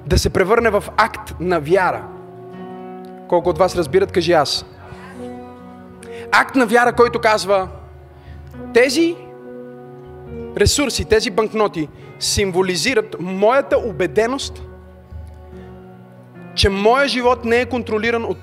[0.05, 2.03] да се превърне в акт на вяра.
[3.27, 4.65] Колко от вас разбират, кажи аз.
[6.31, 7.67] Акт на вяра, който казва,
[8.73, 9.15] тези
[10.57, 11.87] ресурси, тези банкноти
[12.19, 14.61] символизират моята убеденост,
[16.59, 18.37] че моя живот не е контролиран от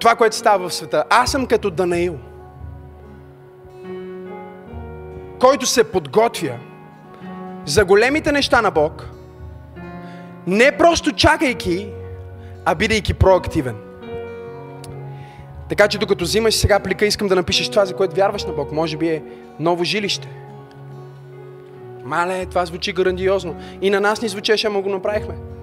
[0.00, 1.04] това, което става в света.
[1.10, 2.18] Аз съм като Данаил,
[5.38, 6.58] който се подготвя
[7.64, 9.10] за големите неща на Бог,
[10.46, 11.88] не просто чакайки,
[12.64, 13.76] а бидейки проактивен.
[15.68, 18.72] Така че докато взимаш сега плика, искам да напишеш това, за което вярваш на Бог.
[18.72, 19.22] Може би е
[19.60, 20.28] ново жилище.
[22.04, 23.56] Мале, това звучи грандиозно.
[23.82, 25.53] И на нас ни звучеше, ама го направихме.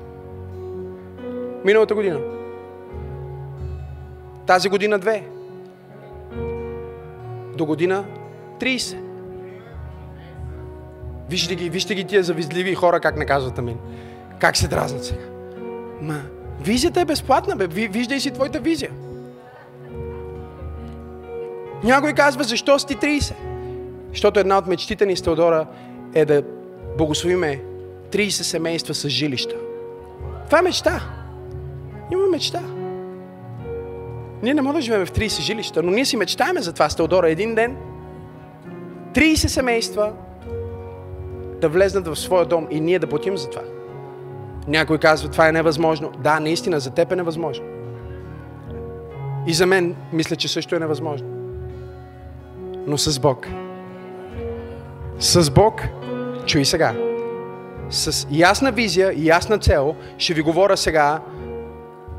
[1.65, 2.19] Миналата година.
[4.47, 5.23] Тази година две.
[7.57, 8.05] До година
[8.59, 8.97] 30.
[11.29, 13.77] Вижте ги, вижте ги тия завизливи хора, как не казват амин.
[14.39, 15.21] Как се дразнат сега?
[16.01, 16.21] Ма,
[16.61, 17.67] визията е безплатна, бе.
[17.67, 18.91] Виждай си твоята визия.
[21.83, 23.33] Някой казва, защо си 30?
[24.09, 25.67] Защото една от мечтите ни с Теодора
[26.13, 26.43] е да
[26.97, 27.61] благословиме
[28.11, 29.55] 30 семейства с жилища.
[30.45, 31.20] Това е мечта.
[32.11, 32.61] Има мечта.
[34.43, 36.95] Ние не можем да живеем в 30 жилища, но ние си мечтаеме за това с
[36.95, 37.77] Теодора един ден.
[39.13, 40.13] 30 семейства
[41.61, 43.61] да влезнат в своя дом и ние да платим за това.
[44.67, 46.11] Някой казва, това е невъзможно.
[46.19, 47.65] Да, наистина, за теб е невъзможно.
[49.47, 51.27] И за мен мисля, че също е невъзможно.
[52.87, 53.47] Но с Бог.
[55.19, 55.81] С Бог,
[56.45, 56.95] чуй сега,
[57.89, 61.19] с ясна визия и ясна цел, ще ви говоря сега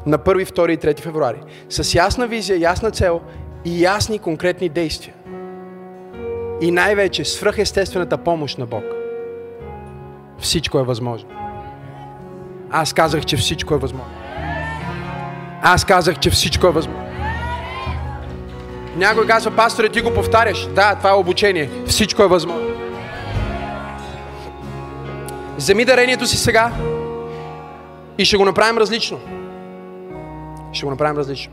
[0.07, 1.41] на 1, 2 и 3 февруари.
[1.69, 3.21] С ясна визия, ясна цел
[3.65, 5.15] и ясни конкретни действия.
[6.61, 8.85] И най-вече свръхестествената помощ на Бог.
[10.39, 11.31] Всичко е възможно.
[12.71, 14.15] Аз казах, че всичко е възможно.
[15.63, 17.07] Аз казах, че всичко е възможно.
[18.97, 20.67] Някой казва, пасторе, ти го повтаряш.
[20.67, 21.71] Да, това е обучение.
[21.87, 22.69] Всичко е възможно.
[25.57, 26.73] Вземи дарението си сега
[28.19, 29.21] и ще го направим различно.
[30.73, 31.53] Ще го направим различно.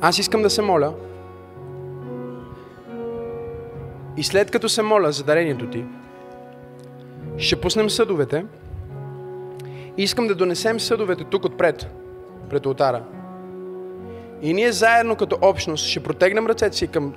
[0.00, 0.92] Аз искам да се моля
[4.16, 5.84] и след като се моля за дарението ти,
[7.38, 8.44] ще пуснем съдовете
[9.96, 11.86] и искам да донесем съдовете тук отпред,
[12.50, 13.02] пред алтара.
[14.42, 17.14] И ние заедно като общност ще протегнем ръцете си към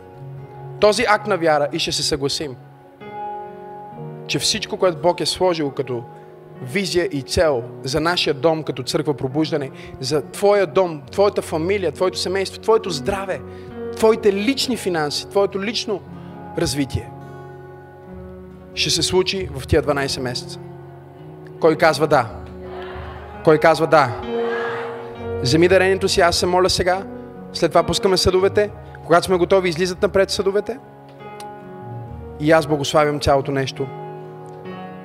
[0.80, 2.56] този акт на вяра и ще се съгласим,
[4.28, 6.04] че всичко, което Бог е сложил като
[6.62, 12.20] визия и цел за нашия дом като църква пробуждане, за твоя дом, твоята фамилия, твоето
[12.20, 13.42] семейство, твоето здраве,
[13.96, 16.02] твоите лични финанси, твоето лично
[16.58, 17.10] развитие,
[18.74, 20.60] ще се случи в тия 12 месеца.
[21.60, 22.30] Кой казва да?
[23.44, 24.22] Кой казва да?
[25.42, 27.04] Вземи дарението си, аз се моля сега.
[27.54, 28.70] След това пускаме съдовете.
[29.06, 30.78] Когато сме готови, излизат напред съдовете.
[32.40, 33.88] И аз благославям цялото нещо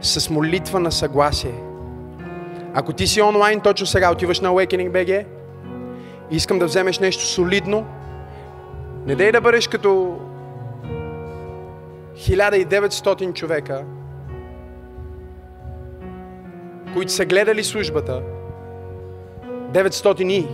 [0.00, 1.54] с молитва на съгласие.
[2.74, 5.26] Ако ти си онлайн, точно сега отиваш на Awakening BG,
[6.30, 7.86] искам да вземеш нещо солидно,
[9.06, 10.18] не дей да бъдеш като
[12.16, 13.84] 1900 човека,
[16.94, 18.22] които са гледали службата,
[19.72, 20.46] 900 и,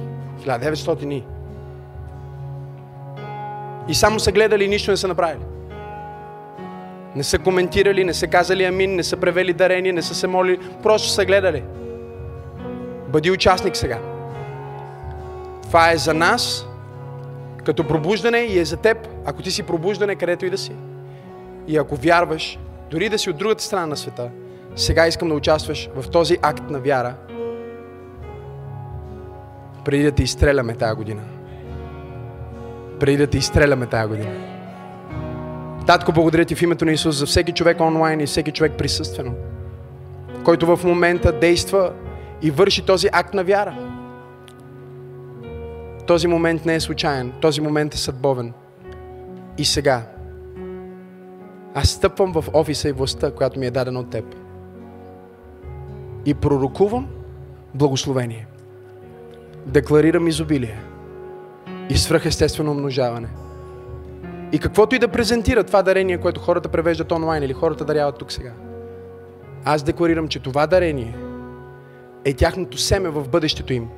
[0.46, 1.24] 1900 и.
[3.88, 5.44] И само са гледали и нищо не са направили.
[7.16, 10.58] Не са коментирали, не са казали амин, не са превели дарение, не са се молили,
[10.82, 11.62] просто са гледали.
[13.08, 13.98] Бъди участник сега.
[15.62, 16.66] Това е за нас,
[17.64, 20.72] като пробуждане и е за теб, ако ти си пробуждане, където и да си.
[21.68, 22.58] И ако вярваш,
[22.90, 24.30] дори да си от другата страна на света,
[24.76, 27.14] сега искам да участваш в този акт на вяра,
[29.84, 31.22] преди да те изстреляме тази година.
[33.00, 34.49] Преди да те изстреляме тази година.
[35.90, 39.34] Татко, благодаря ти в името на Исус за всеки човек онлайн и всеки човек присъствено,
[40.44, 41.92] който в момента действа
[42.42, 43.76] и върши този акт на вяра.
[46.06, 48.52] Този момент не е случайен, този момент е съдбовен.
[49.58, 50.02] И сега,
[51.74, 54.24] аз стъпвам в офиса и властта, която ми е дадена от теб.
[56.26, 57.08] И пророкувам
[57.74, 58.46] благословение.
[59.66, 60.80] Декларирам изобилие
[61.88, 63.28] и свръхестествено умножаване.
[64.52, 68.32] И каквото и да презентира това дарение, което хората превеждат онлайн или хората даряват тук
[68.32, 68.52] сега.
[69.64, 71.16] Аз декларирам, че това дарение
[72.24, 73.88] е тяхното семе в бъдещето им.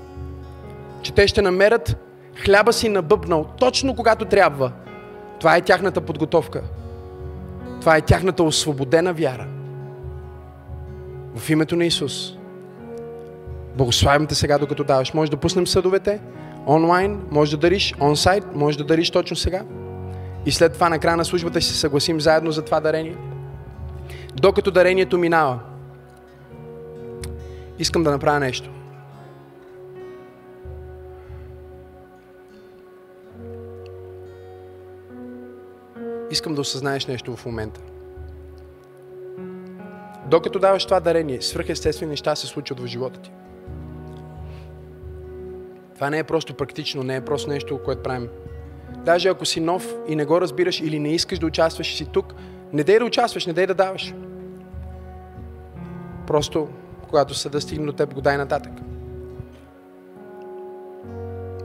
[1.02, 1.96] Че те ще намерят
[2.44, 4.72] хляба си набъбнал точно когато трябва.
[5.40, 6.62] Това е тяхната подготовка.
[7.80, 9.46] Това е тяхната освободена вяра.
[11.36, 12.32] В името на Исус.
[13.76, 15.14] Благославям те сега, докато даваш.
[15.14, 16.20] Може да пуснем съдовете
[16.66, 19.62] онлайн, може да дариш онсайт, може да дариш точно сега.
[20.46, 23.16] И след това на края на службата ще се съгласим заедно за това дарение.
[24.34, 25.58] Докато дарението минава,
[27.78, 28.70] искам да направя нещо.
[36.30, 37.80] Искам да осъзнаеш нещо в момента.
[40.26, 43.32] Докато даваш това дарение, свръхестествени неща се случват в живота ти.
[45.94, 48.28] Това не е просто практично, не е просто нещо, което правим.
[49.04, 52.34] Даже ако си нов и не го разбираш или не искаш да участваш си тук,
[52.72, 54.14] не дей да участваш, не дей да даваш.
[56.26, 56.68] Просто,
[57.08, 58.72] когато съда стигне до теб, го дай нататък.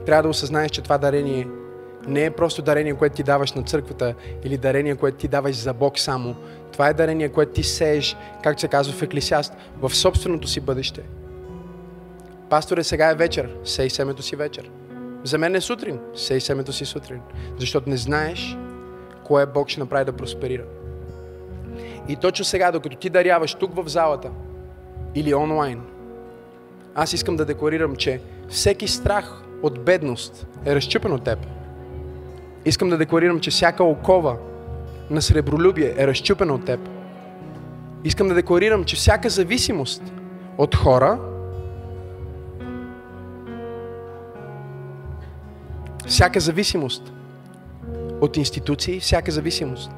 [0.06, 1.48] Трябва да осъзнаеш, че това дарение
[2.08, 4.14] не е просто дарение, което ти даваш на църквата
[4.44, 6.36] или дарение, което ти даваш за Бог само.
[6.72, 11.02] Това е дарение, което ти сееш, както се казва в Еклисиаст, в собственото си бъдеще.
[12.50, 14.70] Пасторе, сега е вечер, сей семето си вечер.
[15.24, 17.20] За мен е сутрин, сей семето си сутрин.
[17.58, 18.56] Защото не знаеш
[19.24, 20.64] кое Бог ще направи да просперира.
[22.08, 24.30] И точно сега, докато ти даряваш тук в залата
[25.14, 25.80] или онлайн,
[26.94, 31.38] аз искам да декларирам, че всеки страх от бедност е разчупен от теб.
[32.64, 34.36] Искам да декларирам, че всяка окова
[35.10, 36.80] на сребролюбие е разчупена от теб.
[38.04, 40.02] Искам да декларирам, че всяка зависимост
[40.58, 41.18] от хора,
[46.08, 47.12] всяка зависимост
[48.20, 49.90] от институции, всяка зависимост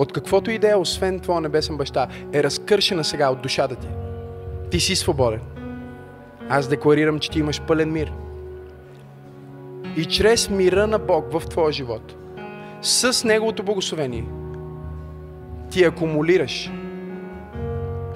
[0.00, 3.88] от каквото и да е, освен Твоя небесен баща, е разкършена сега от душата ти.
[4.70, 5.40] Ти си свободен.
[6.48, 8.12] Аз декларирам, че ти имаш пълен мир.
[9.96, 12.14] И чрез мира на Бог в твоя живот,
[12.82, 14.24] с Неговото благословение,
[15.70, 16.70] ти акумулираш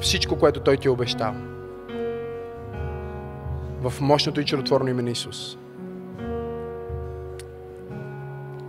[0.00, 1.34] всичко, което Той ти е обещал.
[3.80, 5.56] В мощното и чудотворно име на Исус.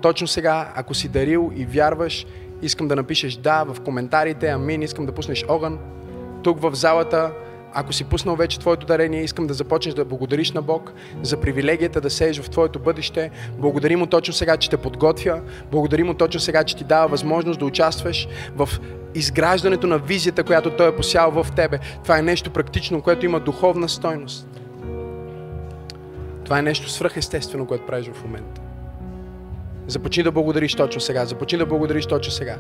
[0.06, 2.26] Точно сега, ако си дарил и вярваш,
[2.62, 5.80] искам да напишеш да в коментарите, амин, искам да пуснеш огън.
[6.44, 7.32] Тук в залата
[7.74, 12.02] ако си пуснал вече твоето дарение, искам да започнеш да благодариш на Бог за привилегията
[12.02, 13.32] да сееш в твоето бъдеще.
[13.58, 15.42] Благодарим му точно сега, че те подготвя.
[15.72, 18.70] Благодарим му точно сега, че ти дава възможност да участваш в
[19.16, 21.80] изграждането на визията, която Той е посял в тебе.
[22.04, 24.48] Това е нещо практично, което има духовна стойност.
[26.44, 28.65] Това е нещо свръхестествено, което правиш в момента.
[29.88, 31.26] Започни да благодариш точно сега.
[31.26, 32.58] Започни да благодариш точно сега.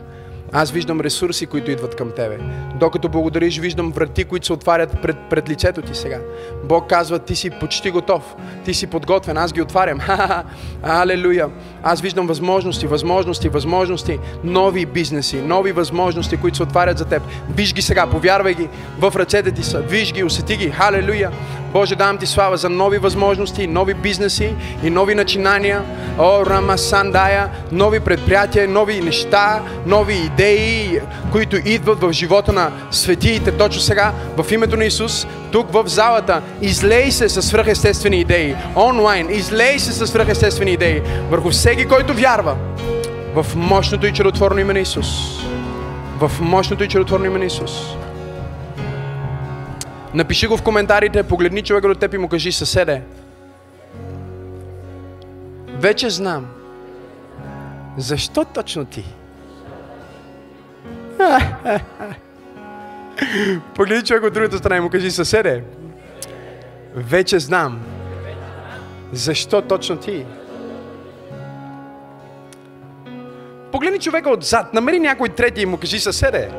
[0.51, 2.37] Аз виждам ресурси, които идват към тебе.
[2.75, 6.19] Докато благодариш, виждам врати, които се отварят пред, пред лицето ти сега.
[6.63, 9.99] Бог казва, ти си почти готов, ти си подготвен, аз ги отварям.
[10.83, 11.49] Алелуя!
[11.83, 17.23] Аз виждам възможности, възможности, възможности, нови бизнеси, нови възможности, които се отварят за теб.
[17.55, 18.69] Виж ги сега, повярвай ги,
[18.99, 20.69] в ръцете ти са, виж ги, усети ги.
[20.69, 21.31] Халелуя!
[21.73, 25.83] Боже, давам ти слава за нови възможности, нови бизнеси и нови начинания.
[26.17, 30.99] О, Рамасандая, нови предприятия, нови неща, нови идеи,
[31.31, 36.41] които идват в живота на светиите точно сега, в името на Исус, тук в залата.
[36.61, 38.55] Излей се със свръхестествени идеи.
[38.75, 42.55] Онлайн, излей се със свръхестествени идеи върху всеки, който вярва
[43.35, 45.07] в мощното и чудотворно име на Исус.
[46.19, 47.71] В мощното и чудотворно име на Исус.
[50.13, 53.01] Напиши го в коментарите, погледни човека до теб и му кажи съседе.
[55.79, 56.47] Вече знам.
[57.97, 59.05] Защо точно ти?
[63.75, 65.63] Погледни човек от другата страна и му кажи съседе.
[66.95, 67.81] Вече знам.
[69.11, 70.25] Защо точно ти?
[73.71, 76.51] Погледни човека отзад, намери някой трети и му кажи съседе.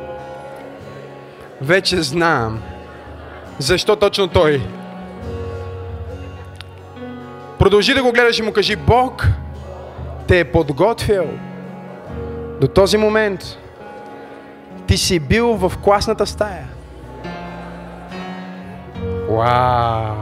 [1.61, 2.61] Вече знам.
[3.59, 4.61] Защо точно той?
[7.67, 9.27] Продължи да го гледаш и му кажи, Бог
[10.27, 11.25] те е подготвил
[12.61, 13.41] до този момент.
[14.87, 16.67] Ти си бил в класната стая.
[19.29, 20.15] Вау!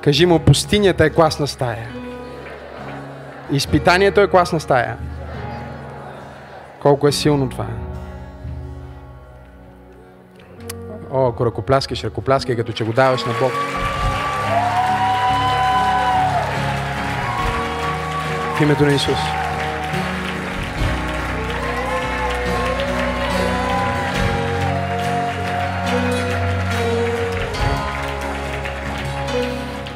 [0.00, 1.88] Кажи му, пустинята е класна стая.
[3.52, 4.96] Изпитанието е класна стая.
[6.82, 7.66] Колко е силно това.
[11.12, 13.81] О, ако ръкопляскаш, ръкопляскай, като че го даваш на Бог.
[18.56, 19.18] В името на Исус.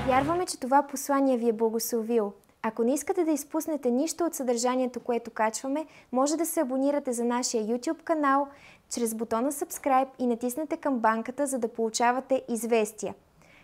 [0.07, 2.33] Вярваме, че това послание ви е благословило.
[2.63, 7.25] Ако не искате да изпуснете нищо от съдържанието, което качваме, може да се абонирате за
[7.25, 8.49] нашия YouTube канал
[8.95, 13.15] чрез бутона Subscribe и натиснете камбанката, за да получавате известия.